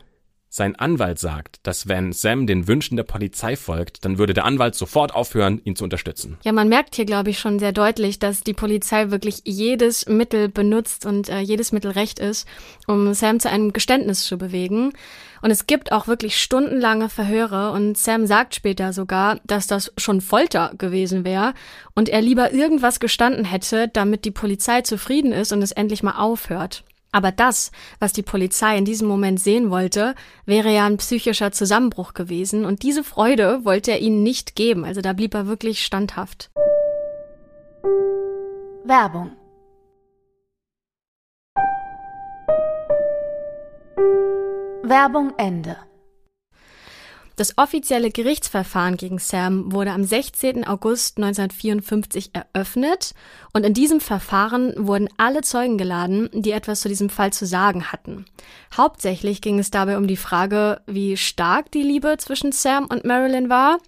[0.53, 4.75] sein Anwalt sagt, dass wenn Sam den Wünschen der Polizei folgt, dann würde der Anwalt
[4.75, 6.39] sofort aufhören, ihn zu unterstützen.
[6.43, 10.49] Ja, man merkt hier, glaube ich, schon sehr deutlich, dass die Polizei wirklich jedes Mittel
[10.49, 12.49] benutzt und äh, jedes Mittel recht ist,
[12.89, 14.93] um Sam zu einem Geständnis zu bewegen.
[15.41, 20.21] Und es gibt auch wirklich stundenlange Verhöre und Sam sagt später sogar, dass das schon
[20.21, 21.55] Folter gewesen wäre
[21.95, 26.19] und er lieber irgendwas gestanden hätte, damit die Polizei zufrieden ist und es endlich mal
[26.19, 26.83] aufhört.
[27.13, 30.15] Aber das, was die Polizei in diesem Moment sehen wollte,
[30.47, 35.01] wäre ja ein psychischer Zusammenbruch gewesen und diese Freude wollte er ihnen nicht geben, also
[35.01, 36.51] da blieb er wirklich standhaft.
[38.85, 39.33] Werbung
[44.83, 45.77] Werbung Ende.
[47.41, 50.67] Das offizielle Gerichtsverfahren gegen Sam wurde am 16.
[50.67, 53.15] August 1954 eröffnet
[53.55, 57.93] und in diesem Verfahren wurden alle Zeugen geladen, die etwas zu diesem Fall zu sagen
[57.93, 58.27] hatten.
[58.77, 63.49] Hauptsächlich ging es dabei um die Frage, wie stark die Liebe zwischen Sam und Marilyn
[63.49, 63.79] war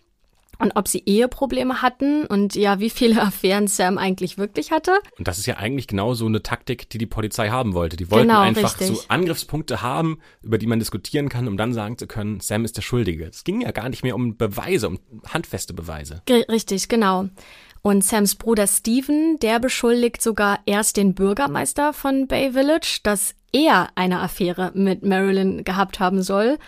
[0.59, 4.92] und ob sie Eheprobleme hatten und ja, wie viele Affären Sam eigentlich wirklich hatte.
[5.18, 7.96] Und das ist ja eigentlich genau so eine Taktik, die die Polizei haben wollte.
[7.96, 8.98] Die wollten genau, einfach richtig.
[8.98, 12.76] so Angriffspunkte haben, über die man diskutieren kann, um dann sagen zu können, Sam ist
[12.76, 13.26] der Schuldige.
[13.26, 14.98] Es ging ja gar nicht mehr um Beweise, um
[15.28, 16.22] handfeste Beweise.
[16.28, 17.28] Richtig, genau.
[17.82, 23.88] Und Sams Bruder Steven, der beschuldigt sogar erst den Bürgermeister von Bay Village, dass er
[23.94, 26.59] eine Affäre mit Marilyn gehabt haben soll.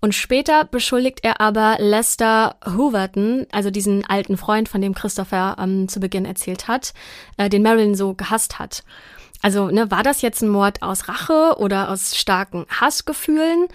[0.00, 5.88] Und später beschuldigt er aber Lester Hooverton, also diesen alten Freund, von dem Christopher ähm,
[5.88, 6.92] zu Beginn erzählt hat,
[7.36, 8.84] äh, den Marilyn so gehasst hat.
[9.42, 13.66] Also, ne, war das jetzt ein Mord aus Rache oder aus starken Hassgefühlen?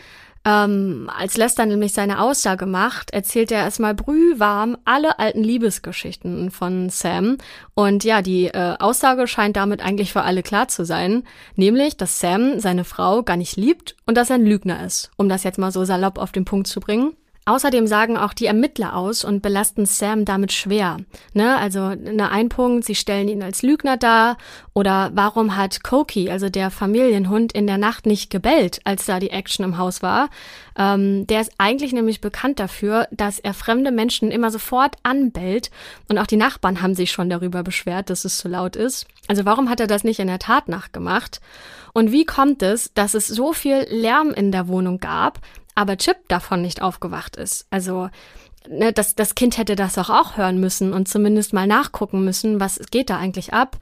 [0.49, 6.89] Ähm, als Lester nämlich seine Aussage macht, erzählt er erstmal brühwarm alle alten Liebesgeschichten von
[6.89, 7.37] Sam.
[7.75, 11.23] Und ja, die äh, Aussage scheint damit eigentlich für alle klar zu sein,
[11.55, 15.29] nämlich, dass Sam seine Frau gar nicht liebt und dass er ein Lügner ist, um
[15.29, 17.13] das jetzt mal so salopp auf den Punkt zu bringen.
[17.49, 20.97] Außerdem sagen auch die Ermittler aus und belasten Sam damit schwer.
[21.33, 21.57] Ne?
[21.57, 24.37] Also ne, ein Punkt, sie stellen ihn als Lügner dar.
[24.75, 29.31] Oder warum hat Koki, also der Familienhund, in der Nacht nicht gebellt, als da die
[29.31, 30.29] Action im Haus war?
[30.77, 35.71] Ähm, der ist eigentlich nämlich bekannt dafür, dass er fremde Menschen immer sofort anbellt.
[36.07, 39.07] Und auch die Nachbarn haben sich schon darüber beschwert, dass es zu laut ist.
[39.27, 41.41] Also warum hat er das nicht in der Tatnacht gemacht?
[41.93, 45.39] Und wie kommt es, dass es so viel Lärm in der Wohnung gab,
[45.79, 47.65] aber Chip davon nicht aufgewacht ist.
[47.69, 48.09] Also
[48.67, 52.59] ne, das, das Kind hätte das auch, auch hören müssen und zumindest mal nachgucken müssen,
[52.59, 53.79] was geht da eigentlich ab.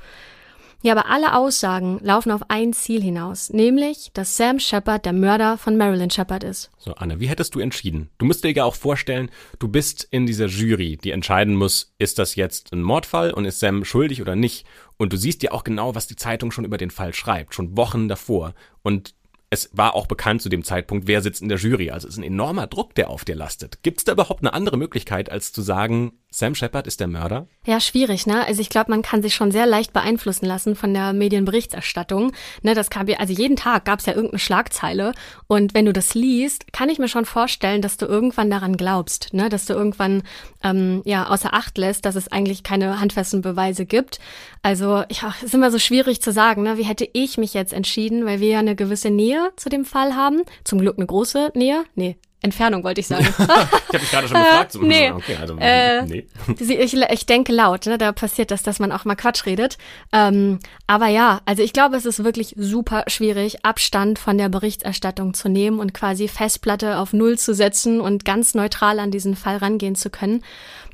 [0.84, 5.58] Ja, aber alle Aussagen laufen auf ein Ziel hinaus, nämlich, dass Sam Shepard der Mörder
[5.58, 6.70] von Marilyn Shepard ist.
[6.78, 8.12] So, Anne, wie hättest du entschieden?
[8.20, 12.20] Du musst dir ja auch vorstellen, du bist in dieser Jury, die entscheiden muss, ist
[12.20, 14.68] das jetzt ein Mordfall und ist Sam schuldig oder nicht?
[14.98, 17.76] Und du siehst ja auch genau, was die Zeitung schon über den Fall schreibt, schon
[17.76, 18.54] Wochen davor.
[18.84, 19.16] Und
[19.50, 21.92] es war auch bekannt zu dem Zeitpunkt, wer sitzt in der Jury.
[21.92, 23.82] Also es ist ein enormer Druck, der auf dir lastet.
[23.82, 27.48] Gibt es da überhaupt eine andere Möglichkeit, als zu sagen, Sam Shepard ist der Mörder?
[27.66, 28.46] Ja, schwierig, ne?
[28.46, 32.32] Also ich glaube, man kann sich schon sehr leicht beeinflussen lassen von der Medienberichterstattung.
[32.62, 35.14] Ne, das kam also jeden Tag gab es ja irgendeine Schlagzeile.
[35.48, 39.34] Und wenn du das liest, kann ich mir schon vorstellen, dass du irgendwann daran glaubst,
[39.34, 39.50] ne?
[39.50, 40.22] Dass du irgendwann
[40.64, 44.20] ähm, ja außer Acht lässt, dass es eigentlich keine handfesten Beweise gibt.
[44.62, 46.78] Also ja, ist immer so schwierig zu sagen, ne?
[46.78, 50.14] Wie hätte ich mich jetzt entschieden, weil wir ja eine gewisse Nähe zu dem Fall
[50.16, 50.44] haben.
[50.64, 51.86] Zum Glück eine große Nähe.
[51.96, 53.26] Nee, Entfernung wollte ich sagen.
[53.38, 54.72] ich habe mich gerade schon gefragt.
[54.72, 55.12] So, nee.
[55.12, 56.28] Okay, also, äh, nee.
[56.60, 57.98] ich, ich denke laut, ne?
[57.98, 59.78] da passiert das, dass man auch mal Quatsch redet.
[60.14, 65.34] Ähm, aber ja, also ich glaube, es ist wirklich super schwierig, Abstand von der Berichterstattung
[65.34, 69.58] zu nehmen und quasi Festplatte auf Null zu setzen und ganz neutral an diesen Fall
[69.58, 70.44] rangehen zu können.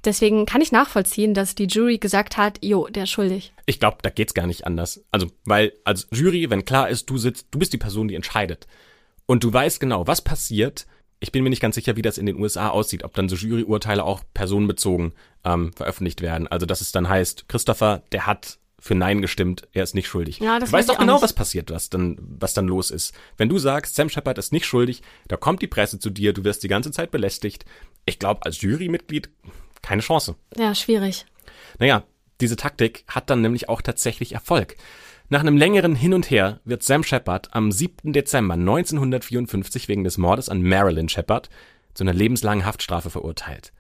[0.06, 3.54] Deswegen kann ich nachvollziehen, dass die Jury gesagt hat, jo, der ist schuldig.
[3.66, 5.04] Ich glaube, da geht's gar nicht anders.
[5.12, 8.68] Also, weil als Jury, wenn klar ist, du sitzt, du bist die Person, die entscheidet.
[9.26, 10.86] Und du weißt genau, was passiert,
[11.24, 13.38] ich bin mir nicht ganz sicher, wie das in den USA aussieht, ob dann so
[13.38, 15.14] Juryurteile auch personenbezogen
[15.46, 16.50] ähm, veröffentlicht werden.
[16.50, 20.40] Also dass es dann heißt, Christopher, der hat für Nein gestimmt, er ist nicht schuldig.
[20.40, 23.16] Ja, das du weißt doch genau, was passiert, was dann, was dann los ist.
[23.38, 26.44] Wenn du sagst, Sam Shepard ist nicht schuldig, da kommt die Presse zu dir, du
[26.44, 27.64] wirst die ganze Zeit belästigt.
[28.06, 29.30] Ich glaube, als Jurymitglied
[29.82, 30.36] keine Chance.
[30.58, 31.26] Ja, schwierig.
[31.80, 32.04] Naja,
[32.42, 34.76] diese Taktik hat dann nämlich auch tatsächlich Erfolg.
[35.34, 38.14] Nach einem längeren Hin und Her wird Sam Shepard am 7.
[38.14, 41.50] Dezember 1954 wegen des Mordes an Marilyn Shepard
[41.96, 43.74] zu einer lebenslangen Haftstrafe verurteilt.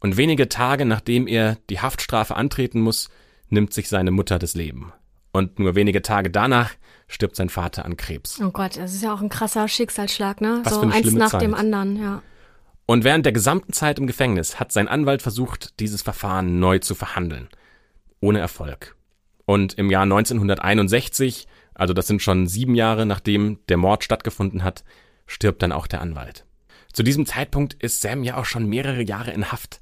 [0.00, 3.10] Und wenige Tage nachdem er die Haftstrafe antreten muss,
[3.48, 4.92] nimmt sich seine Mutter das Leben.
[5.30, 6.72] Und nur wenige Tage danach
[7.06, 8.40] stirbt sein Vater an Krebs.
[8.40, 10.62] Oh Gott, das ist ja auch ein krasser Schicksalsschlag, ne?
[10.64, 11.42] Was so eins nach Zeit.
[11.42, 12.22] dem anderen, ja.
[12.86, 16.96] Und während der gesamten Zeit im Gefängnis hat sein Anwalt versucht, dieses Verfahren neu zu
[16.96, 17.46] verhandeln.
[18.18, 18.96] Ohne Erfolg.
[19.44, 24.84] Und im Jahr 1961, also das sind schon sieben Jahre nachdem der Mord stattgefunden hat,
[25.26, 26.44] stirbt dann auch der Anwalt.
[26.92, 29.80] Zu diesem Zeitpunkt ist Sam ja auch schon mehrere Jahre in Haft.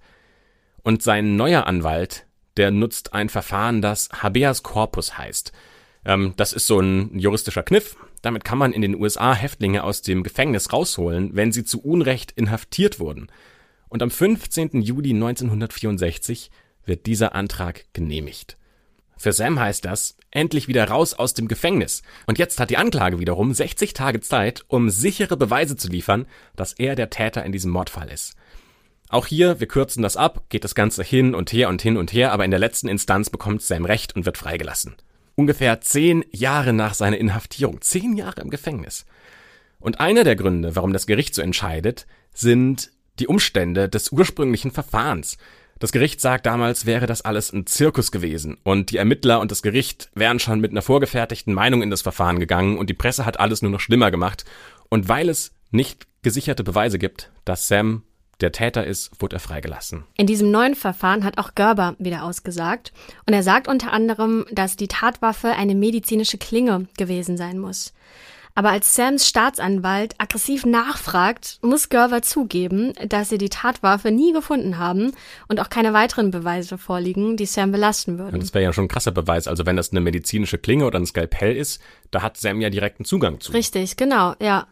[0.82, 5.52] Und sein neuer Anwalt, der nutzt ein Verfahren, das Habeas Corpus heißt.
[6.04, 7.96] Ähm, das ist so ein juristischer Kniff.
[8.22, 12.32] Damit kann man in den USA Häftlinge aus dem Gefängnis rausholen, wenn sie zu Unrecht
[12.32, 13.28] inhaftiert wurden.
[13.88, 14.82] Und am 15.
[14.82, 16.50] Juli 1964
[16.84, 18.56] wird dieser Antrag genehmigt.
[19.20, 22.00] Für Sam heißt das, endlich wieder raus aus dem Gefängnis.
[22.26, 26.24] Und jetzt hat die Anklage wiederum 60 Tage Zeit, um sichere Beweise zu liefern,
[26.56, 28.34] dass er der Täter in diesem Mordfall ist.
[29.10, 32.14] Auch hier, wir kürzen das ab, geht das Ganze hin und her und hin und
[32.14, 34.96] her, aber in der letzten Instanz bekommt Sam Recht und wird freigelassen.
[35.34, 37.82] Ungefähr zehn Jahre nach seiner Inhaftierung.
[37.82, 39.04] Zehn Jahre im Gefängnis.
[39.80, 45.36] Und einer der Gründe, warum das Gericht so entscheidet, sind die Umstände des ursprünglichen Verfahrens.
[45.80, 49.62] Das Gericht sagt damals, wäre das alles ein Zirkus gewesen und die Ermittler und das
[49.62, 53.40] Gericht wären schon mit einer vorgefertigten Meinung in das Verfahren gegangen und die Presse hat
[53.40, 54.44] alles nur noch schlimmer gemacht.
[54.90, 58.02] Und weil es nicht gesicherte Beweise gibt, dass Sam
[58.42, 60.04] der Täter ist, wurde er freigelassen.
[60.18, 62.92] In diesem neuen Verfahren hat auch Gerber wieder ausgesagt.
[63.26, 67.94] Und er sagt unter anderem, dass die Tatwaffe eine medizinische Klinge gewesen sein muss.
[68.54, 74.78] Aber als Sams Staatsanwalt aggressiv nachfragt, muss Gerber zugeben, dass sie die Tatwaffe nie gefunden
[74.78, 75.12] haben
[75.48, 78.34] und auch keine weiteren Beweise vorliegen, die Sam belasten würden.
[78.34, 79.48] Und das wäre ja schon ein krasser Beweis.
[79.48, 81.80] Also wenn das eine medizinische Klinge oder ein Skalpell ist,
[82.10, 83.52] da hat Sam ja direkten Zugang zu.
[83.52, 84.66] Richtig, genau, ja.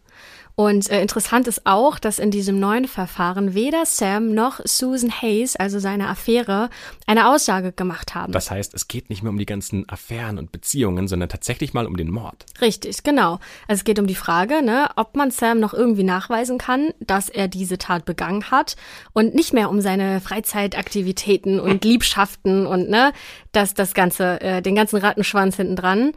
[0.59, 5.54] Und äh, interessant ist auch, dass in diesem neuen Verfahren weder Sam noch Susan Hayes,
[5.54, 6.68] also seine Affäre,
[7.06, 8.32] eine Aussage gemacht haben.
[8.32, 11.86] Das heißt, es geht nicht mehr um die ganzen Affären und Beziehungen, sondern tatsächlich mal
[11.86, 12.44] um den Mord.
[12.61, 13.38] Richtig, genau.
[13.68, 17.28] Also es geht um die Frage, ne, ob man Sam noch irgendwie nachweisen kann, dass
[17.28, 18.74] er diese Tat begangen hat
[19.12, 23.12] und nicht mehr um seine Freizeitaktivitäten und Liebschaften und ne,
[23.52, 26.14] dass das ganze, äh, den ganzen Rattenschwanz hinten dran.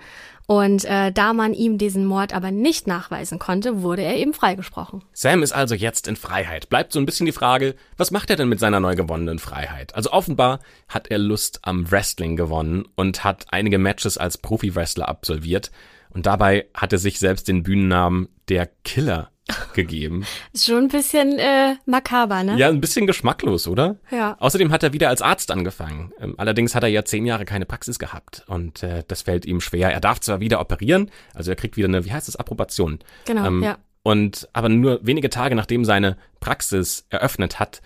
[0.52, 5.02] Und äh, da man ihm diesen Mord aber nicht nachweisen konnte, wurde er eben freigesprochen.
[5.14, 6.68] Sam ist also jetzt in Freiheit.
[6.68, 9.96] Bleibt so ein bisschen die Frage, was macht er denn mit seiner neu gewonnenen Freiheit?
[9.96, 15.72] Also offenbar hat er Lust am Wrestling gewonnen und hat einige Matches als Profi-Wrestler absolviert.
[16.10, 19.31] Und dabei hat er sich selbst den Bühnennamen der Killer
[19.74, 20.26] gegeben.
[20.54, 22.58] Ist schon ein bisschen äh, makaber, ne?
[22.58, 23.98] Ja, ein bisschen geschmacklos, oder?
[24.12, 24.36] Ja.
[24.40, 26.12] Außerdem hat er wieder als Arzt angefangen.
[26.20, 29.62] Ähm, allerdings hat er ja zehn Jahre keine Praxis gehabt und äh, das fällt ihm
[29.62, 29.92] schwer.
[29.92, 33.00] Er darf zwar wieder operieren, also er kriegt wieder eine, wie heißt das, Approbation.
[33.26, 33.78] Genau, Ähm, ja.
[34.04, 37.82] Und aber nur wenige Tage nachdem seine Praxis eröffnet hat,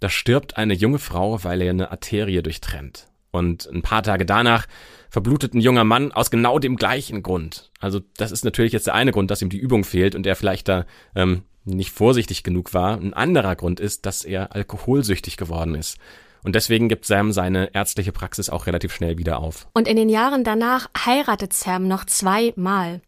[0.00, 3.08] da stirbt eine junge Frau, weil er eine Arterie durchtrennt.
[3.30, 4.66] Und ein paar Tage danach
[5.10, 7.70] verblutet ein junger Mann aus genau dem gleichen Grund.
[7.80, 10.36] Also das ist natürlich jetzt der eine Grund, dass ihm die Übung fehlt und er
[10.36, 12.98] vielleicht da ähm, nicht vorsichtig genug war.
[12.98, 15.98] Ein anderer Grund ist, dass er alkoholsüchtig geworden ist.
[16.44, 19.66] Und deswegen gibt Sam seine ärztliche Praxis auch relativ schnell wieder auf.
[19.74, 23.00] Und in den Jahren danach heiratet Sam noch zweimal.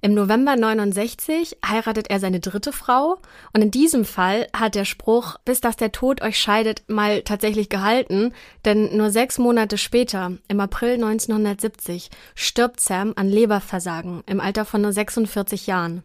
[0.00, 3.18] Im November 69 heiratet er seine dritte Frau
[3.52, 7.68] und in diesem Fall hat der Spruch, bis dass der Tod euch scheidet, mal tatsächlich
[7.68, 8.32] gehalten,
[8.64, 14.82] denn nur sechs Monate später, im April 1970, stirbt Sam an Leberversagen im Alter von
[14.82, 16.04] nur 46 Jahren.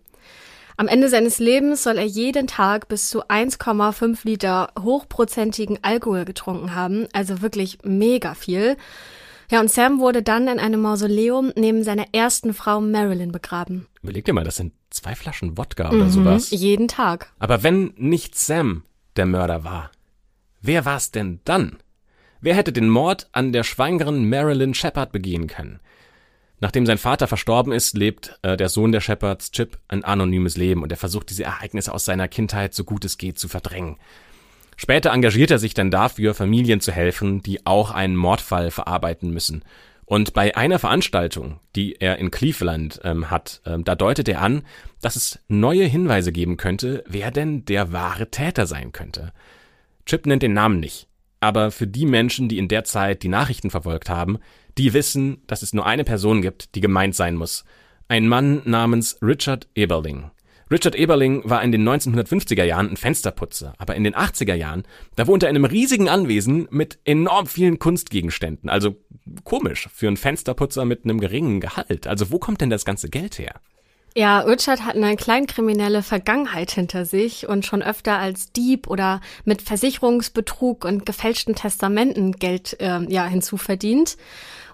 [0.76, 6.74] Am Ende seines Lebens soll er jeden Tag bis zu 1,5 Liter hochprozentigen Alkohol getrunken
[6.74, 8.76] haben, also wirklich mega viel.
[9.52, 13.88] Ja, und Sam wurde dann in einem Mausoleum neben seiner ersten Frau Marilyn begraben.
[14.02, 16.52] Überleg dir mal, das sind zwei Flaschen Wodka oder sowas.
[16.52, 17.32] Jeden Tag.
[17.40, 18.84] Aber wenn nicht Sam
[19.16, 19.92] der Mörder war,
[20.62, 21.78] wer war es denn dann?
[22.42, 25.80] Wer hätte den Mord an der schwangeren Marilyn Shepard begehen können?
[26.60, 30.82] Nachdem sein Vater verstorben ist, lebt äh, der Sohn der Shepards, Chip, ein anonymes Leben
[30.82, 33.98] und er versucht diese Ereignisse aus seiner Kindheit so gut es geht zu verdrängen.
[34.84, 39.64] Später engagiert er sich dann dafür, Familien zu helfen, die auch einen Mordfall verarbeiten müssen.
[40.04, 44.64] Und bei einer Veranstaltung, die er in Cleveland ähm, hat, ähm, da deutet er an,
[45.00, 49.32] dass es neue Hinweise geben könnte, wer denn der wahre Täter sein könnte.
[50.06, 51.08] Chip nennt den Namen nicht,
[51.40, 54.38] aber für die Menschen, die in der Zeit die Nachrichten verfolgt haben,
[54.78, 57.64] die wissen, dass es nur eine Person gibt, die gemeint sein muss.
[58.10, 60.30] Ein Mann namens Richard Eberling.
[60.74, 65.28] Richard Eberling war in den 1950er Jahren ein Fensterputzer, aber in den 80er Jahren, da
[65.28, 68.72] wohnte er in einem riesigen Anwesen mit enorm vielen Kunstgegenständen.
[68.72, 68.96] Also
[69.44, 72.08] komisch für einen Fensterputzer mit einem geringen Gehalt.
[72.08, 73.54] Also wo kommt denn das ganze Geld her?
[74.16, 79.62] Ja, Richard hat eine kleinkriminelle Vergangenheit hinter sich und schon öfter als Dieb oder mit
[79.62, 84.18] Versicherungsbetrug und gefälschten Testamenten Geld äh, ja, hinzuverdient.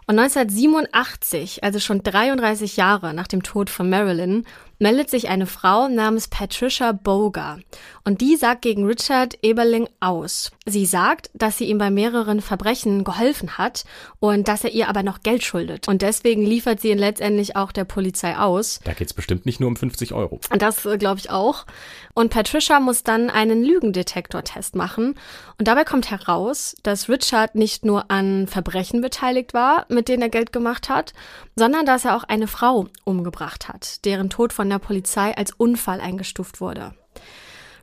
[0.08, 4.44] Und 1987, also schon 33 Jahre nach dem Tod von Marilyn,
[4.80, 7.60] meldet sich eine Frau namens Patricia Boga.
[8.06, 10.52] Und die sagt gegen Richard Eberling aus.
[10.66, 13.84] Sie sagt, dass sie ihm bei mehreren Verbrechen geholfen hat
[14.20, 15.88] und dass er ihr aber noch Geld schuldet.
[15.88, 18.80] Und deswegen liefert sie ihn letztendlich auch der Polizei aus.
[18.84, 20.40] Da geht's bestimmt nicht nur um 50 Euro.
[20.52, 21.66] Und das glaube ich auch.
[22.14, 25.16] Und Patricia muss dann einen Lügendetektortest machen.
[25.58, 30.30] Und dabei kommt heraus, dass Richard nicht nur an Verbrechen beteiligt war, mit denen er
[30.30, 31.14] Geld gemacht hat,
[31.56, 36.02] sondern dass er auch eine Frau umgebracht hat, deren Tod von der Polizei als Unfall
[36.02, 36.94] eingestuft wurde.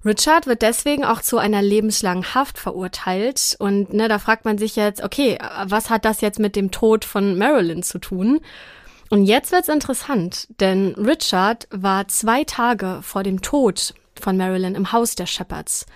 [0.04, 3.56] Richard wird deswegen auch zu einer lebenslangen Haft verurteilt.
[3.58, 7.04] Und ne, da fragt man sich jetzt, okay, was hat das jetzt mit dem Tod
[7.04, 8.40] von Marilyn zu tun?
[9.10, 14.92] Und jetzt wird's interessant, denn Richard war zwei Tage vor dem Tod von Marilyn im
[14.92, 15.86] Haus der Shepards.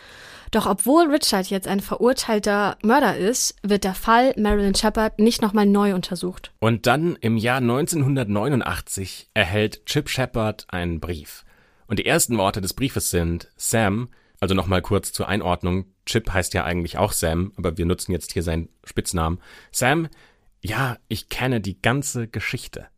[0.50, 5.66] Doch obwohl Richard jetzt ein verurteilter Mörder ist, wird der Fall Marilyn Shepard nicht nochmal
[5.66, 6.52] neu untersucht.
[6.58, 11.44] Und dann im Jahr 1989 erhält Chip Shepard einen Brief.
[11.86, 14.08] Und die ersten Worte des Briefes sind Sam,
[14.40, 15.86] also nochmal kurz zur Einordnung.
[16.06, 19.40] Chip heißt ja eigentlich auch Sam, aber wir nutzen jetzt hier seinen Spitznamen.
[19.70, 20.08] Sam,
[20.62, 22.88] ja, ich kenne die ganze Geschichte.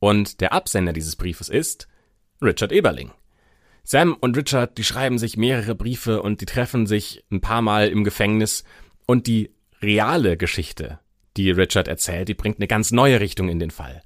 [0.00, 1.88] Und der Absender dieses Briefes ist
[2.42, 3.12] Richard Eberling.
[3.86, 7.88] Sam und Richard, die schreiben sich mehrere Briefe und die treffen sich ein paar Mal
[7.88, 8.64] im Gefängnis
[9.06, 9.50] und die
[9.82, 10.98] reale Geschichte,
[11.36, 14.02] die Richard erzählt, die bringt eine ganz neue Richtung in den Fall.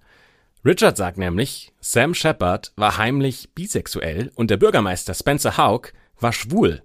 [0.65, 6.83] Richard sagt nämlich, Sam Shepard war heimlich bisexuell und der Bürgermeister Spencer Houck war schwul.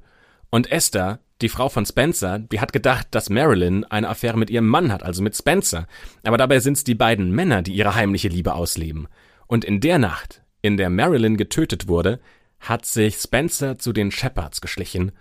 [0.52, 4.68] Und Esther, die Frau von Spencer, die hat gedacht, dass Marilyn eine Affäre mit ihrem
[4.68, 5.88] Mann hat, also mit Spencer.
[6.24, 9.08] Aber dabei sind es die beiden Männer, die ihre heimliche Liebe ausleben.
[9.48, 12.20] Und in der Nacht, in der Marilyn getötet wurde,
[12.64, 15.12] hat sich Spencer zu den Shepards geschlichen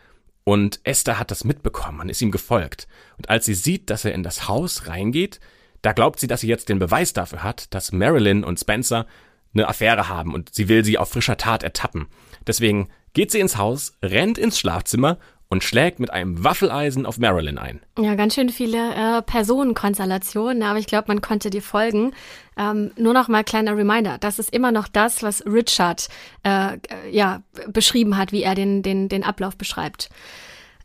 [0.45, 2.88] und Esther hat das mitbekommen und ist ihm gefolgt.
[3.16, 5.40] Und als sie sieht, dass er in das Haus reingeht,
[5.82, 9.07] da glaubt sie, dass sie jetzt den Beweis dafür hat, dass Marilyn und Spencer
[9.55, 12.07] eine Affäre haben und sie will sie auf frischer Tat ertappen.
[12.47, 15.18] Deswegen geht sie ins Haus, rennt ins Schlafzimmer
[15.53, 17.82] und schlägt mit einem Waffeleisen auf Marilyn ein.
[17.98, 22.14] Ja, ganz schön viele äh, Personenkonstellationen, aber ich glaube, man konnte dir folgen.
[22.57, 26.09] Ähm, nur noch mal kleiner Reminder, das ist immer noch das, was Richard
[26.42, 26.78] äh,
[27.11, 30.09] ja beschrieben hat, wie er den, den, den Ablauf beschreibt.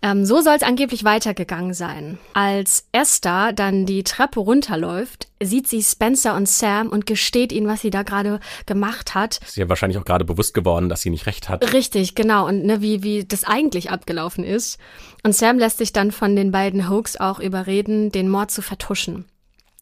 [0.02, 2.18] Ähm, so soll es angeblich weitergegangen sein.
[2.34, 7.82] Als Esther dann die Treppe runterläuft, sieht sie Spencer und Sam und gesteht ihnen, was
[7.82, 9.39] sie da gerade gemacht hat.
[9.45, 11.74] Ist ihr wahrscheinlich auch gerade bewusst geworden, dass sie nicht recht hat.
[11.74, 12.48] Richtig, genau.
[12.48, 14.78] Und ne, wie, wie das eigentlich abgelaufen ist.
[15.24, 19.26] Und Sam lässt sich dann von den beiden Hoax auch überreden, den Mord zu vertuschen.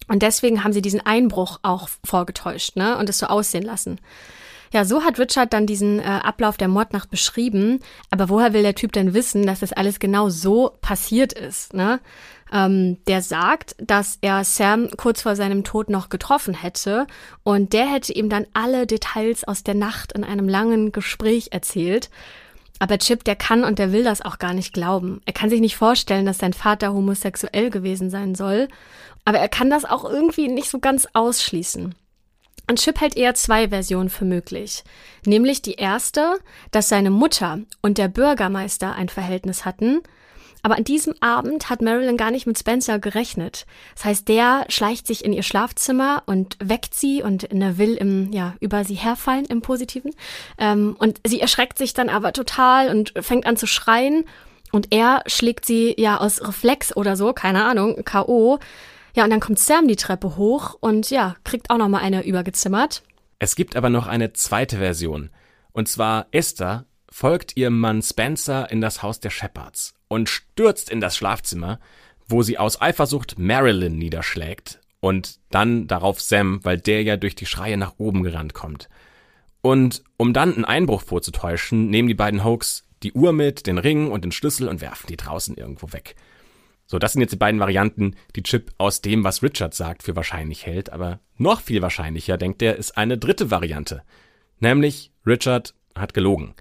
[0.08, 2.98] Und deswegen haben sie diesen Einbruch auch vorgetäuscht, ne?
[2.98, 4.00] Und es so aussehen lassen.
[4.76, 7.80] Ja, so hat Richard dann diesen äh, Ablauf der Mordnacht beschrieben.
[8.10, 11.74] Aber woher will der Typ denn wissen, dass das alles genau so passiert ist?
[11.74, 12.02] Ne?
[12.52, 17.08] Ähm, der sagt, dass er Sam kurz vor seinem Tod noch getroffen hätte
[17.44, 22.10] und der hätte ihm dann alle Details aus der Nacht in einem langen Gespräch erzählt.
[22.80, 25.22] Aber Chip, der kann und der will das auch gar nicht glauben.
[25.26, 28.68] Er kann sich nicht vorstellen, dass sein Vater homosexuell gewesen sein soll.
[29.24, 31.96] Aber er kann das auch irgendwie nicht so ganz ausschließen.
[32.68, 34.84] Und Chip hält eher zwei Versionen für möglich.
[35.26, 36.40] Nämlich die erste,
[36.72, 40.02] dass seine Mutter und der Bürgermeister ein Verhältnis hatten.
[40.66, 43.68] Aber an diesem Abend hat Marilyn gar nicht mit Spencer gerechnet.
[43.94, 48.32] Das heißt, der schleicht sich in ihr Schlafzimmer und weckt sie und ne, will im,
[48.32, 50.10] ja, über sie herfallen im Positiven.
[50.58, 54.26] Ähm, und sie erschreckt sich dann aber total und fängt an zu schreien.
[54.72, 58.58] Und er schlägt sie ja aus Reflex oder so, keine Ahnung, K.O.
[59.16, 62.26] Ja, und dann kommt Sam die Treppe hoch und ja, kriegt auch noch mal eine
[62.26, 63.02] übergezimmert.
[63.40, 65.30] Es gibt aber noch eine zweite Version.
[65.72, 71.00] Und zwar Esther folgt ihrem Mann Spencer in das Haus der Shepherds und stürzt in
[71.00, 71.80] das Schlafzimmer,
[72.28, 77.46] wo sie aus Eifersucht Marilyn niederschlägt und dann darauf Sam, weil der ja durch die
[77.46, 78.90] Schreie nach oben gerannt kommt.
[79.62, 84.12] Und um dann einen Einbruch vorzutäuschen, nehmen die beiden Hoax die Uhr mit, den Ring
[84.12, 86.16] und den Schlüssel und werfen die draußen irgendwo weg.
[86.88, 90.16] So, das sind jetzt die beiden Varianten, die Chip aus dem, was Richard sagt, für
[90.16, 90.92] wahrscheinlich hält.
[90.92, 94.04] Aber noch viel wahrscheinlicher, denkt er, ist eine dritte Variante.
[94.60, 96.54] Nämlich, Richard hat gelogen.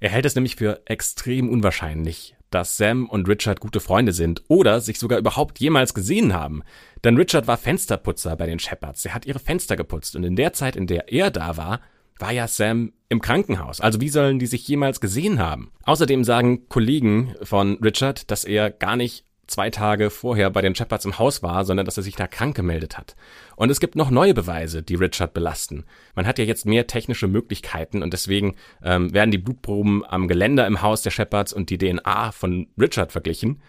[0.00, 4.80] Er hält es nämlich für extrem unwahrscheinlich, dass Sam und Richard gute Freunde sind oder
[4.80, 6.62] sich sogar überhaupt jemals gesehen haben.
[7.04, 9.04] Denn Richard war Fensterputzer bei den Shepherds.
[9.04, 11.80] Er hat ihre Fenster geputzt und in der Zeit, in der er da war,
[12.18, 13.80] war ja Sam im Krankenhaus.
[13.80, 15.70] Also wie sollen die sich jemals gesehen haben?
[15.84, 21.04] Außerdem sagen Kollegen von Richard, dass er gar nicht zwei Tage vorher bei den Shepherds
[21.04, 23.16] im Haus war, sondern dass er sich da krank gemeldet hat.
[23.56, 25.84] Und es gibt noch neue Beweise, die Richard belasten.
[26.14, 30.66] Man hat ja jetzt mehr technische Möglichkeiten und deswegen ähm, werden die Blutproben am Geländer
[30.66, 33.62] im Haus der Shepherds und die DNA von Richard verglichen.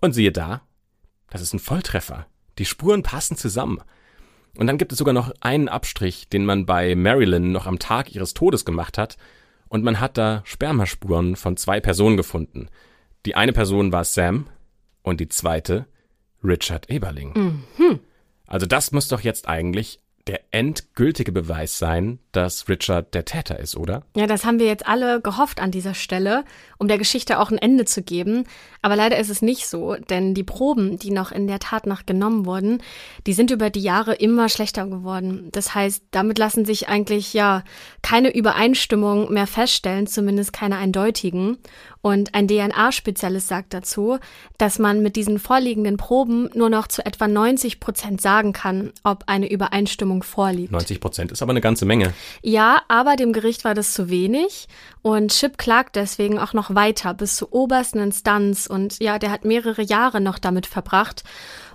[0.00, 0.62] Und siehe da,
[1.30, 2.26] das ist ein Volltreffer.
[2.58, 3.80] Die Spuren passen zusammen.
[4.56, 8.14] Und dann gibt es sogar noch einen Abstrich, den man bei Marilyn noch am Tag
[8.14, 9.16] ihres Todes gemacht hat.
[9.68, 12.68] Und man hat da Spermaspuren von zwei Personen gefunden.
[13.26, 14.46] Die eine Person war Sam,
[15.04, 15.86] und die zweite
[16.42, 17.62] Richard Eberling.
[17.78, 18.00] Mhm.
[18.46, 23.76] Also das muss doch jetzt eigentlich der endgültige Beweis sein, dass Richard der Täter ist,
[23.76, 24.04] oder?
[24.16, 26.44] Ja, das haben wir jetzt alle gehofft an dieser Stelle,
[26.78, 28.44] um der Geschichte auch ein Ende zu geben.
[28.80, 32.06] Aber leider ist es nicht so, denn die Proben, die noch in der Tat nach
[32.06, 32.82] genommen wurden,
[33.26, 35.50] die sind über die Jahre immer schlechter geworden.
[35.52, 37.62] Das heißt, damit lassen sich eigentlich ja
[38.00, 41.58] keine Übereinstimmung mehr feststellen, zumindest keine eindeutigen.
[42.04, 44.18] Und ein DNA-Spezialist sagt dazu,
[44.58, 49.24] dass man mit diesen vorliegenden Proben nur noch zu etwa 90 Prozent sagen kann, ob
[49.26, 50.70] eine Übereinstimmung vorliegt.
[50.70, 52.12] 90 Prozent ist aber eine ganze Menge.
[52.42, 54.68] Ja, aber dem Gericht war das zu wenig.
[55.00, 58.66] Und Chip klagt deswegen auch noch weiter bis zur obersten Instanz.
[58.66, 61.24] Und ja, der hat mehrere Jahre noch damit verbracht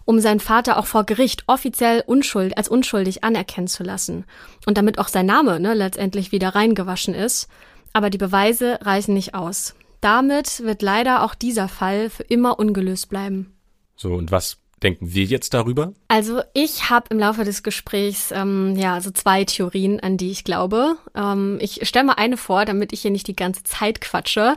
[0.06, 4.26] um seinen Vater auch vor Gericht offiziell unschuld, als unschuldig anerkennen zu lassen.
[4.66, 7.48] Und damit auch sein Name ne, letztendlich wieder reingewaschen ist.
[7.94, 9.76] Aber die Beweise reichen nicht aus.
[10.02, 13.54] Damit wird leider auch dieser Fall für immer ungelöst bleiben.
[13.96, 15.94] So, und was denken wir jetzt darüber?
[16.08, 20.44] Also ich habe im Laufe des Gesprächs ähm, ja so zwei Theorien, an die ich
[20.44, 20.96] glaube.
[21.16, 24.56] Ähm, ich stelle mal eine vor, damit ich hier nicht die ganze Zeit quatsche.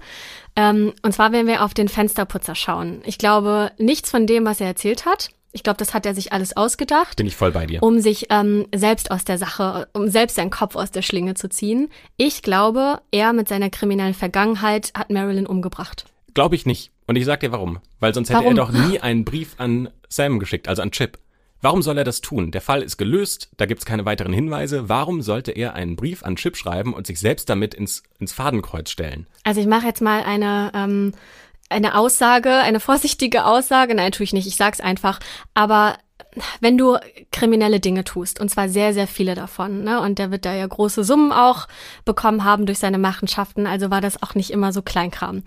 [0.55, 3.03] Ähm, und zwar, wenn wir auf den Fensterputzer schauen.
[3.05, 5.31] Ich glaube nichts von dem, was er erzählt hat.
[5.53, 7.17] Ich glaube, das hat er sich alles ausgedacht.
[7.17, 7.83] Bin ich voll bei dir.
[7.83, 11.49] Um sich ähm, selbst aus der Sache, um selbst seinen Kopf aus der Schlinge zu
[11.49, 11.91] ziehen.
[12.17, 16.07] Ich glaube, er mit seiner kriminellen Vergangenheit hat Marilyn umgebracht.
[16.35, 16.91] Glaube ich nicht.
[17.07, 17.81] Und ich sag dir warum.
[18.01, 18.57] Weil sonst hätte Warum?
[18.57, 21.19] er doch nie einen Brief an Sam geschickt, also an Chip.
[21.61, 22.51] Warum soll er das tun?
[22.51, 24.89] Der Fall ist gelöst, da gibt's keine weiteren Hinweise.
[24.89, 28.91] Warum sollte er einen Brief an Chip schreiben und sich selbst damit ins, ins Fadenkreuz
[28.91, 29.27] stellen?
[29.45, 31.13] Also ich mache jetzt mal eine, ähm,
[31.73, 33.95] eine Aussage, eine vorsichtige Aussage.
[33.95, 34.47] Nein, tue ich nicht.
[34.47, 35.19] Ich sag's einfach.
[35.55, 35.97] Aber
[36.61, 36.97] wenn du
[37.31, 40.67] kriminelle Dinge tust, und zwar sehr, sehr viele davon, ne, und der wird da ja
[40.67, 41.69] große Summen auch
[42.05, 45.43] bekommen haben durch seine Machenschaften, also war das auch nicht immer so Kleinkram,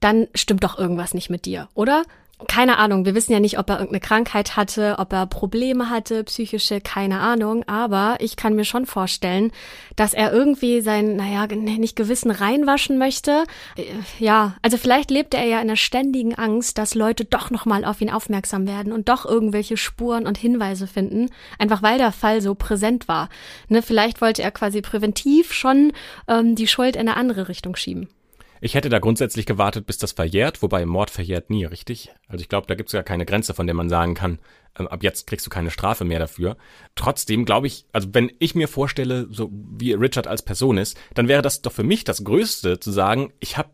[0.00, 2.04] dann stimmt doch irgendwas nicht mit dir, oder?
[2.48, 6.24] Keine Ahnung, wir wissen ja nicht, ob er irgendeine Krankheit hatte, ob er Probleme hatte,
[6.24, 9.52] psychische, keine Ahnung, aber ich kann mir schon vorstellen,
[9.96, 13.44] dass er irgendwie sein, naja, nicht Gewissen reinwaschen möchte.
[13.76, 13.84] Äh,
[14.18, 18.00] Ja, also vielleicht lebt er ja in der ständigen Angst, dass Leute doch nochmal auf
[18.00, 22.54] ihn aufmerksam werden und doch irgendwelche Spuren und Hinweise finden, einfach weil der Fall so
[22.54, 23.28] präsent war.
[23.68, 25.92] Ne, vielleicht wollte er quasi präventiv schon
[26.28, 28.08] ähm, die Schuld in eine andere Richtung schieben.
[28.64, 32.14] Ich hätte da grundsätzlich gewartet, bis das verjährt, wobei Mord verjährt nie, richtig?
[32.28, 34.38] Also ich glaube, da gibt's ja keine Grenze, von der man sagen kann,
[34.78, 36.56] ähm, ab jetzt kriegst du keine Strafe mehr dafür.
[36.94, 41.28] Trotzdem glaube ich, also wenn ich mir vorstelle, so wie Richard als Person ist, dann
[41.28, 43.68] wäre das doch für mich das Größte, zu sagen, ich habe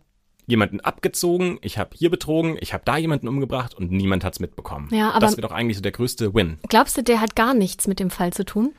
[0.49, 4.89] jemanden abgezogen, ich habe hier betrogen, ich habe da jemanden umgebracht und niemand hat's mitbekommen.
[4.91, 6.59] Ja, aber- das wäre doch eigentlich so der größte Win.
[6.69, 8.75] Glaubst du, der hat gar nichts mit dem Fall zu tun?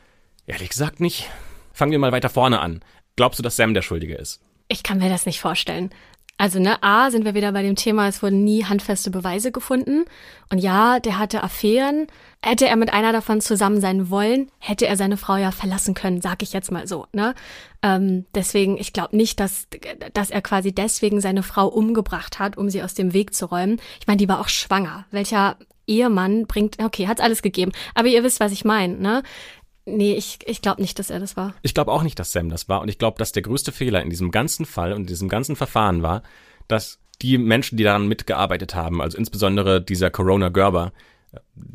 [0.46, 1.30] Ehrlich gesagt nicht.
[1.72, 2.80] Fangen wir mal weiter vorne an.
[3.16, 4.42] Glaubst du, dass Sam der Schuldige ist?
[4.72, 5.90] Ich kann mir das nicht vorstellen.
[6.38, 10.06] Also, ne, A, sind wir wieder bei dem Thema, es wurden nie handfeste Beweise gefunden.
[10.50, 12.06] Und ja, der hatte Affären.
[12.42, 16.22] Hätte er mit einer davon zusammen sein wollen, hätte er seine Frau ja verlassen können,
[16.22, 17.34] sag ich jetzt mal so, ne?
[17.82, 19.68] Ähm, deswegen, ich glaube nicht, dass,
[20.14, 23.80] dass er quasi deswegen seine Frau umgebracht hat, um sie aus dem Weg zu räumen.
[24.00, 25.04] Ich meine, die war auch schwanger.
[25.12, 25.56] Welcher
[25.86, 27.70] Ehemann bringt, okay, hat's alles gegeben.
[27.94, 29.22] Aber ihr wisst, was ich meine, ne?
[29.84, 31.54] Nee, ich, ich glaube nicht, dass er das war.
[31.62, 32.80] Ich glaube auch nicht, dass Sam das war.
[32.80, 35.56] Und ich glaube, dass der größte Fehler in diesem ganzen Fall und in diesem ganzen
[35.56, 36.22] Verfahren war,
[36.68, 40.92] dass die Menschen, die daran mitgearbeitet haben, also insbesondere dieser Corona Gerber,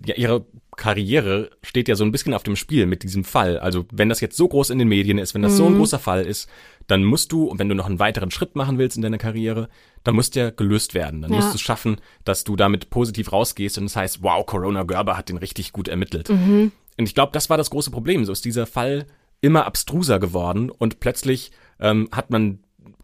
[0.05, 0.45] ja, ihre
[0.75, 3.57] Karriere steht ja so ein bisschen auf dem Spiel mit diesem Fall.
[3.59, 5.97] Also wenn das jetzt so groß in den Medien ist, wenn das so ein großer
[5.99, 6.47] Fall ist,
[6.85, 9.69] dann musst du, und wenn du noch einen weiteren Schritt machen willst in deiner Karriere,
[10.03, 11.21] dann muss der gelöst werden.
[11.23, 11.37] Dann Ja.
[11.37, 14.83] musst du es schaffen, dass du damit positiv rausgehst und es das heißt, wow, Corona
[14.83, 16.29] Gerber hat den richtig gut ermittelt.
[16.29, 16.71] Mhm.
[16.97, 18.25] Und ich glaube, das war das große Problem.
[18.25, 19.05] So ist dieser Fall
[19.41, 22.59] immer abstruser geworden und plötzlich ähm, hat man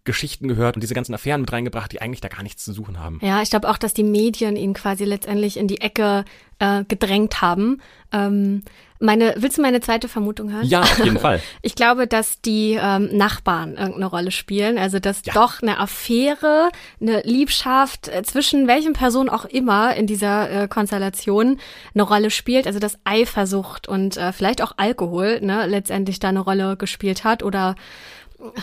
[0.06, 3.00] Geschichten gehört und diese ganzen Affären mit reingebracht, die eigentlich da gar nichts zu suchen
[3.00, 3.20] haben.
[3.22, 6.26] Ja, ich glaube auch, dass die Medien ihn quasi letztendlich in die Ecke
[6.60, 7.82] äh, gedrängt haben.
[8.12, 8.64] Ähm,
[9.04, 10.66] meine, willst du meine zweite Vermutung hören?
[10.66, 11.42] Ja, auf jeden Fall.
[11.62, 14.78] Ich glaube, dass die ähm, Nachbarn irgendeine Rolle spielen.
[14.78, 15.34] Also, dass Ja.
[15.34, 21.60] doch eine Affäre, eine Liebschaft äh, zwischen welchen Personen auch immer in dieser äh, Konstellation
[21.94, 22.66] eine Rolle spielt.
[22.66, 27.44] Also, dass Eifersucht und äh, vielleicht auch Alkohol ne, letztendlich da eine Rolle gespielt hat.
[27.44, 27.76] Oder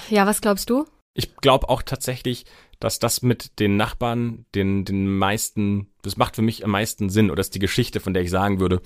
[0.09, 0.87] ja, was glaubst du?
[1.15, 2.45] Ich glaube auch tatsächlich,
[2.79, 7.31] dass das mit den Nachbarn den, den meisten, das macht für mich am meisten Sinn
[7.31, 8.81] oder ist die Geschichte, von der ich sagen würde,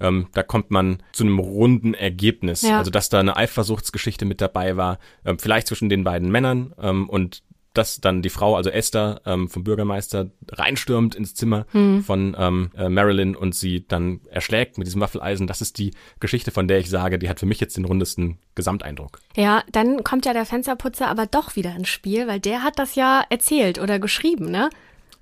[0.00, 2.62] ähm, da kommt man zu einem runden Ergebnis.
[2.62, 2.78] Ja.
[2.78, 7.08] Also dass da eine Eifersuchtsgeschichte mit dabei war, ähm, vielleicht zwischen den beiden Männern ähm,
[7.08, 7.42] und
[7.74, 12.88] dass dann die Frau, also Esther ähm, vom Bürgermeister, reinstürmt ins Zimmer von ähm, äh,
[12.88, 15.46] Marilyn und sie dann erschlägt mit diesem Waffeleisen.
[15.46, 18.38] Das ist die Geschichte, von der ich sage, die hat für mich jetzt den rundesten
[18.56, 19.20] Gesamteindruck.
[19.36, 22.96] Ja, dann kommt ja der Fensterputzer aber doch wieder ins Spiel, weil der hat das
[22.96, 24.68] ja erzählt oder geschrieben, ne?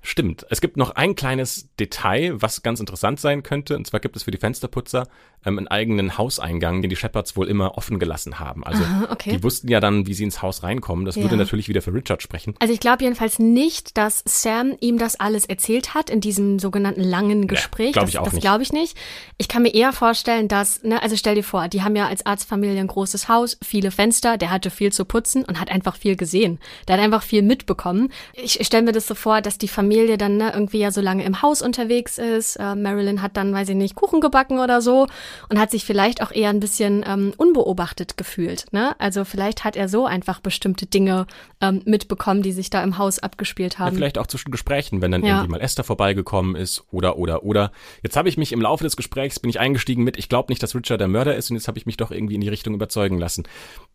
[0.01, 0.45] Stimmt.
[0.49, 3.75] Es gibt noch ein kleines Detail, was ganz interessant sein könnte.
[3.75, 5.07] Und zwar gibt es für die Fensterputzer
[5.45, 8.63] ähm, einen eigenen Hauseingang, den die Shepherds wohl immer offen gelassen haben.
[8.63, 9.31] Also Aha, okay.
[9.31, 11.03] die wussten ja dann, wie sie ins Haus reinkommen.
[11.05, 11.23] Das Ja.
[11.23, 12.55] würde natürlich wieder für Richard sprechen.
[12.59, 17.03] Also ich glaube jedenfalls nicht, dass Sam ihm das alles erzählt hat in diesem sogenannten
[17.03, 17.91] langen Gespräch.
[17.91, 18.95] glaub das ich auch das glaube ich nicht.
[19.37, 22.25] Ich kann mir eher vorstellen, dass, ne, also stell dir vor, die haben ja als
[22.25, 26.15] Arztfamilie ein großes Haus, viele Fenster, der hatte viel zu putzen und hat einfach viel
[26.15, 26.57] gesehen.
[26.87, 28.13] Der hat einfach viel mitbekommen.
[28.33, 31.23] Ich stelle mir das so vor, dass die Familie dann ne, irgendwie ja so lange
[31.23, 32.55] im Haus unterwegs ist.
[32.57, 35.07] Äh, Marilyn hat dann, weiß ich nicht, Kuchen gebacken oder so
[35.49, 38.65] und hat sich vielleicht auch eher ein bisschen ähm, unbeobachtet gefühlt.
[38.71, 38.95] Ne?
[38.99, 41.25] Also vielleicht hat er so einfach bestimmte Dinge
[41.61, 43.95] ähm, mitbekommen, die sich da im Haus abgespielt Ja, haben.
[43.95, 45.35] vielleicht auch zwischen Gesprächen, wenn dann Ja.
[45.35, 47.71] irgendwie mal Esther vorbeigekommen ist oder, oder, oder.
[48.03, 50.61] Jetzt habe ich mich im Laufe des Gesprächs, bin ich eingestiegen mit, ich glaube nicht,
[50.63, 52.73] dass Richard der Mörder ist und jetzt habe ich mich doch irgendwie in die Richtung
[52.73, 53.43] überzeugen lassen.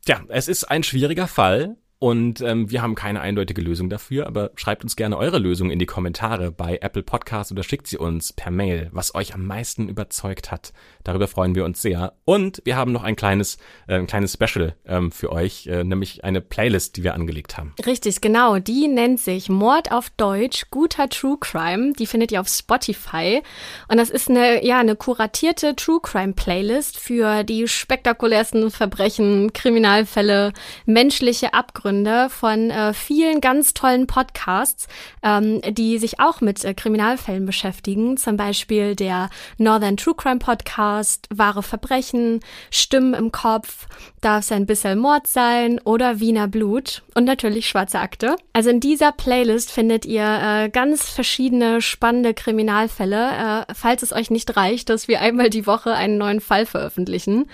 [0.05, 4.51] Tja, es ist ein schwieriger Fall Und ähm, wir haben keine eindeutige Lösung dafür, aber
[4.57, 8.35] schreibt uns gerne eure Lösung in die Kommentare bei Apple Podcasts oder schickt sie uns
[8.35, 10.75] per Mail, was euch am meisten überzeugt hat.
[11.03, 12.13] Darüber freuen wir uns sehr.
[12.27, 13.57] Und wir haben noch ein kleines,
[13.89, 17.73] äh, ein kleines Special ähm, für euch, äh, nämlich eine Playlist, die wir angelegt haben.
[17.87, 18.59] Richtig, genau.
[18.59, 21.95] Die nennt sich Mord auf Deutsch, guter True Crime.
[21.95, 23.41] Die findet ihr auf Spotify.
[23.89, 30.53] Und das ist eine, ja, eine kuratierte True Crime Playlist für die spektakulärsten Verbrechen, Kriminalfälle,
[30.85, 31.94] menschliche Abgründe
[32.31, 34.89] von äh, vielen ganz tollen Podcasts,
[35.23, 38.17] ähm, die sich auch mit äh, Kriminalfällen beschäftigen.
[38.17, 42.41] Zum Beispiel der Northern True Crime Podcast, Wahre Verbrechen,
[42.71, 43.87] Stimmen im Kopf,
[44.21, 48.37] darf es ein bisschen Mord sein oder Wiener Blut und natürlich Schwarze Akte.
[48.53, 54.31] Also in dieser Playlist findet ihr äh, ganz verschiedene spannende Kriminalfälle, äh, falls es euch
[54.31, 57.47] nicht reicht, dass wir einmal die Woche einen neuen Fall veröffentlichen.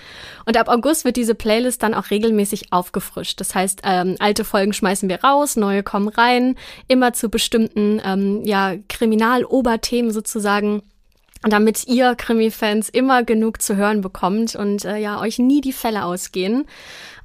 [0.45, 3.39] Und ab August wird diese Playlist dann auch regelmäßig aufgefrischt.
[3.39, 6.55] Das heißt, ähm, alte Folgen schmeißen wir raus, neue kommen rein,
[6.87, 10.83] immer zu bestimmten ähm, ja, Kriminaloberthemen sozusagen
[11.43, 16.05] damit ihr Krimi-Fans immer genug zu hören bekommt und äh, ja euch nie die Fälle
[16.05, 16.65] ausgehen.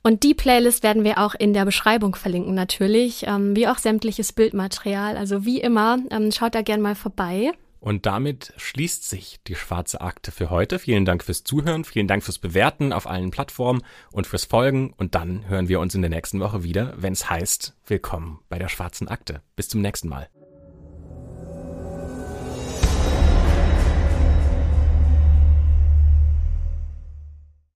[0.03, 4.33] Und die Playlist werden wir auch in der Beschreibung verlinken natürlich, ähm, wie auch sämtliches
[4.33, 5.17] Bildmaterial.
[5.17, 7.53] Also wie immer, ähm, schaut da gern mal vorbei.
[7.81, 10.79] Und damit schließt sich die schwarze Akte für heute.
[10.79, 14.93] Vielen Dank fürs Zuhören, vielen Dank fürs Bewerten auf allen Plattformen und fürs Folgen.
[14.97, 18.59] Und dann hören wir uns in der nächsten Woche wieder, wenn es heißt, willkommen bei
[18.59, 19.43] der schwarzen Akte.
[19.55, 20.29] Bis zum nächsten Mal.